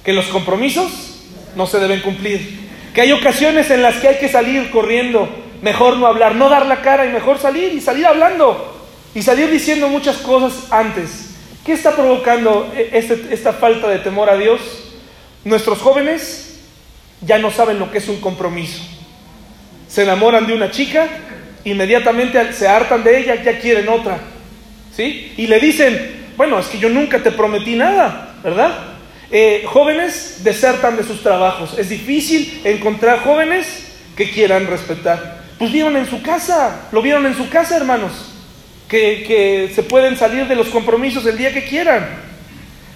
[0.03, 1.21] Que los compromisos
[1.55, 2.67] no se deben cumplir.
[2.95, 5.29] Que hay ocasiones en las que hay que salir corriendo,
[5.61, 8.81] mejor no hablar, no dar la cara y mejor salir y salir hablando
[9.13, 11.35] y salir diciendo muchas cosas antes.
[11.63, 14.59] ¿Qué está provocando e-, este, esta falta de temor a Dios?
[15.45, 16.59] Nuestros jóvenes
[17.21, 18.81] ya no saben lo que es un compromiso.
[19.87, 21.07] Se enamoran de una chica,
[21.65, 24.32] inmediatamente se hartan de ella, ya quieren otra.
[24.95, 25.33] ¿Sí?
[25.37, 28.93] Y le dicen, bueno, es que yo nunca te prometí nada, ¿verdad?
[29.31, 31.77] Eh, jóvenes desertan de sus trabajos.
[31.77, 33.65] Es difícil encontrar jóvenes
[34.15, 35.41] que quieran respetar.
[35.57, 38.11] Pues vieron en su casa, lo vieron en su casa, hermanos,
[38.87, 42.07] que, que se pueden salir de los compromisos el día que quieran.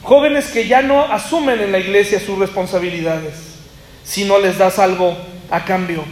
[0.03, 3.33] Jóvenes que ya no asumen en la iglesia sus responsabilidades,
[4.03, 5.17] si no les das algo
[5.49, 6.03] a cambio.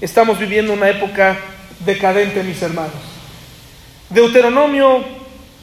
[0.00, 1.38] Estamos viviendo una época
[1.84, 2.92] decadente, mis hermanos.
[4.10, 5.17] Deuteronomio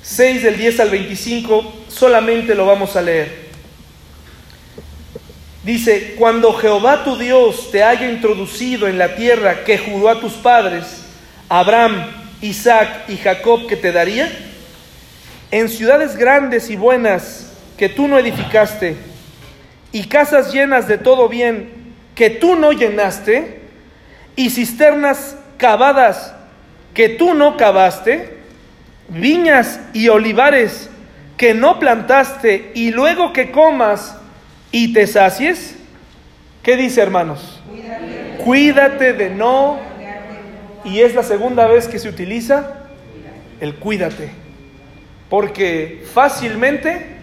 [0.06, 3.45] 6 del 10 al 25, solamente lo vamos a leer.
[5.64, 10.34] Dice, cuando Jehová tu Dios te haya introducido en la tierra que juró a tus
[10.34, 10.86] padres,
[11.49, 12.06] Abraham,
[12.39, 14.32] Isaac y Jacob que te daría,
[15.49, 18.95] en ciudades grandes y buenas que tú no edificaste,
[19.91, 21.72] y casas llenas de todo bien
[22.14, 23.62] que tú no llenaste,
[24.36, 26.36] y cisternas cavadas
[26.93, 28.35] que tú no cavaste,
[29.10, 30.89] viñas y olivares
[31.38, 34.18] que no plantaste y luego que comas
[34.72, 35.76] y te sacies?
[36.64, 37.62] ¿Qué dice hermanos?
[38.43, 39.80] Cuídate, de no.
[40.84, 42.86] Y es la segunda vez que se utiliza
[43.60, 44.30] el cuídate.
[45.30, 47.16] Porque fácilmente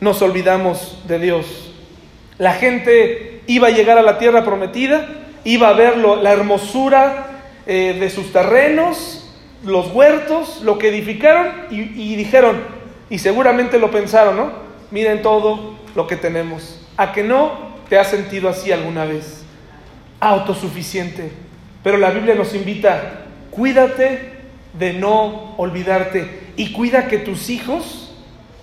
[0.00, 1.74] nos olvidamos de Dios.
[2.38, 5.08] La gente iba a llegar a la tierra prometida,
[5.44, 7.26] iba a ver la hermosura
[7.66, 9.23] eh, de sus terrenos,
[9.64, 12.62] los huertos, lo que edificaron y, dijeron,
[13.10, 14.52] y seguramente lo pensaron, ¿no?
[14.90, 16.80] Miren todo lo que tenemos.
[16.96, 19.42] ¿A que no te has sentido así alguna vez?
[20.20, 21.32] Autosuficiente.
[21.82, 24.32] Pero la Biblia nos invita, cuídate
[24.78, 28.14] de no olvidarte y cuida que tus hijos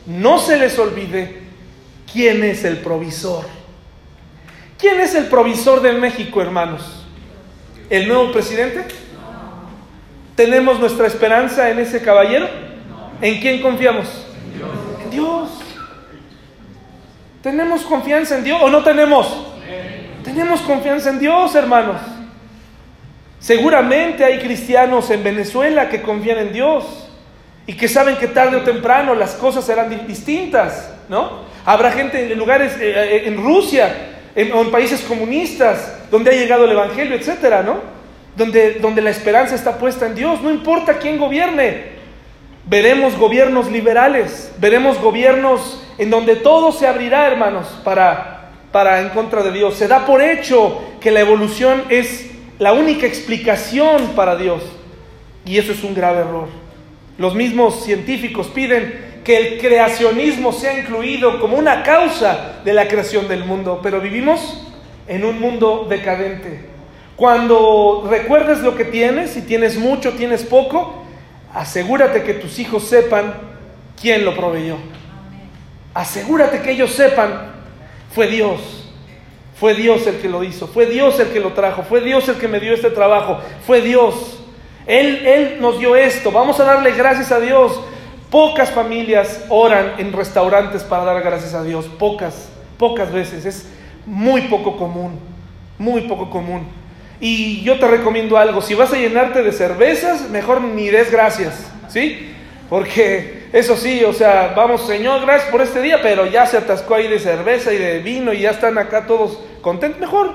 [0.05, 1.39] no se les olvide
[2.11, 3.45] quién es el provisor.
[4.77, 7.05] ¿Quién es el provisor de México, hermanos?
[7.89, 8.85] ¿El nuevo presidente?
[10.36, 12.47] ¿Tenemos nuestra esperanza en ese caballero?
[13.21, 14.07] ¿En quién confiamos?
[15.03, 15.49] En Dios.
[17.43, 19.47] ¿Tenemos confianza en Dios o no tenemos?
[20.23, 21.97] Tenemos confianza en Dios, hermanos.
[23.39, 27.09] Seguramente hay cristianos en Venezuela que confían en Dios
[27.65, 30.93] y que saben que tarde o temprano las cosas serán distintas.
[31.09, 31.41] ¿no?
[31.65, 33.93] Habrá gente en lugares, eh, eh, en Rusia,
[34.36, 38.00] en, o en países comunistas, donde ha llegado el Evangelio, etcétera, ¿no?
[38.36, 41.99] Donde, donde la esperanza está puesta en Dios, no importa quién gobierne.
[42.65, 49.43] Veremos gobiernos liberales, veremos gobiernos en donde todo se abrirá, hermanos, para, para en contra
[49.43, 49.75] de Dios.
[49.75, 54.61] Se da por hecho que la evolución es la única explicación para Dios.
[55.45, 56.47] Y eso es un grave error.
[57.17, 63.27] Los mismos científicos piden que el creacionismo sea incluido como una causa de la creación
[63.27, 64.67] del mundo, pero vivimos
[65.07, 66.70] en un mundo decadente.
[67.22, 71.03] Cuando recuerdes lo que tienes, si tienes mucho, tienes poco,
[71.53, 73.36] asegúrate que tus hijos sepan
[74.01, 74.78] quién lo proveyó.
[75.93, 77.51] Asegúrate que ellos sepan,
[78.11, 78.89] fue Dios.
[79.53, 82.38] Fue Dios el que lo hizo, fue Dios el que lo trajo, fue Dios el
[82.38, 84.39] que me dio este trabajo, fue Dios.
[84.88, 87.80] Él, Él nos dio esto, vamos a darle gracias a Dios.
[88.32, 92.49] Pocas familias oran en restaurantes para dar gracias a Dios, pocas,
[92.80, 93.67] pocas veces, es
[94.07, 95.19] muy poco común,
[95.78, 96.80] muy poco común.
[97.22, 101.72] Y yo te recomiendo algo, si vas a llenarte de cervezas, mejor ni des gracias,
[101.88, 102.34] ¿sí?
[102.67, 106.95] Porque eso sí, o sea, vamos, Señor, gracias por este día, pero ya se atascó
[106.95, 109.99] ahí de cerveza y de vino y ya están acá todos contentos.
[109.99, 110.32] Mejor,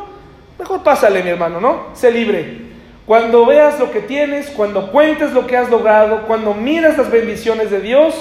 [0.61, 1.89] mejor pásale, mi hermano, ¿no?
[1.95, 2.59] Sé libre.
[3.05, 7.71] Cuando veas lo que tienes, cuando cuentes lo que has logrado, cuando miras las bendiciones
[7.73, 8.15] de Dios,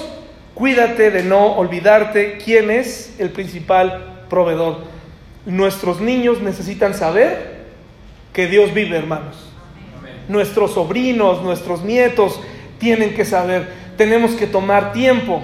[0.55, 4.77] cuídate de no olvidarte quién es el principal proveedor.
[5.45, 7.54] Nuestros niños necesitan saber
[8.35, 9.37] que Dios vive, hermanos.
[10.27, 12.39] Nuestros sobrinos, nuestros nietos
[12.77, 15.41] tienen que saber tenemos que tomar tiempo.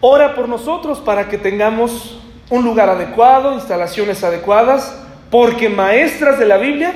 [0.00, 4.98] Ora por nosotros para que tengamos un lugar adecuado, instalaciones adecuadas,
[5.30, 6.92] porque maestras de la Biblia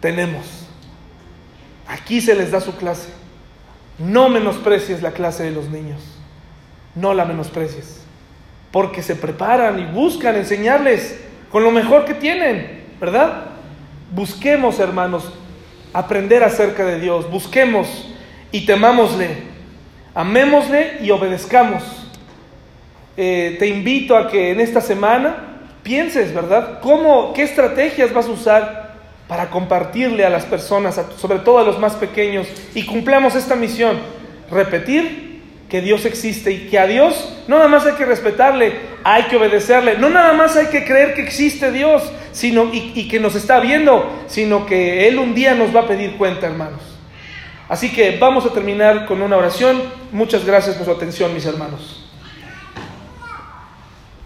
[0.00, 0.66] tenemos.
[1.86, 3.08] Aquí se les da su clase.
[3.98, 6.00] No menosprecies la clase de los niños.
[6.94, 8.00] No la menosprecies.
[8.70, 11.20] Porque se preparan y buscan enseñarles
[11.50, 13.55] con lo mejor que tienen, ¿verdad?
[14.10, 15.32] Busquemos, hermanos,
[15.92, 17.30] aprender acerca de Dios.
[17.30, 18.08] Busquemos
[18.52, 19.28] y temámosle,
[20.14, 21.82] amémosle y obedezcamos.
[23.16, 26.80] Eh, te invito a que en esta semana pienses, ¿verdad?
[26.80, 28.96] ¿Cómo, qué estrategias vas a usar
[29.26, 33.98] para compartirle a las personas, sobre todo a los más pequeños, y cumplamos esta misión?
[34.50, 35.25] Repetir
[35.68, 38.72] que Dios existe y que a Dios no nada más hay que respetarle,
[39.04, 42.02] hay que obedecerle, no nada más hay que creer que existe Dios
[42.32, 45.86] sino, y, y que nos está viendo, sino que Él un día nos va a
[45.88, 46.80] pedir cuenta, hermanos.
[47.68, 49.82] Así que vamos a terminar con una oración.
[50.12, 52.05] Muchas gracias por su atención, mis hermanos.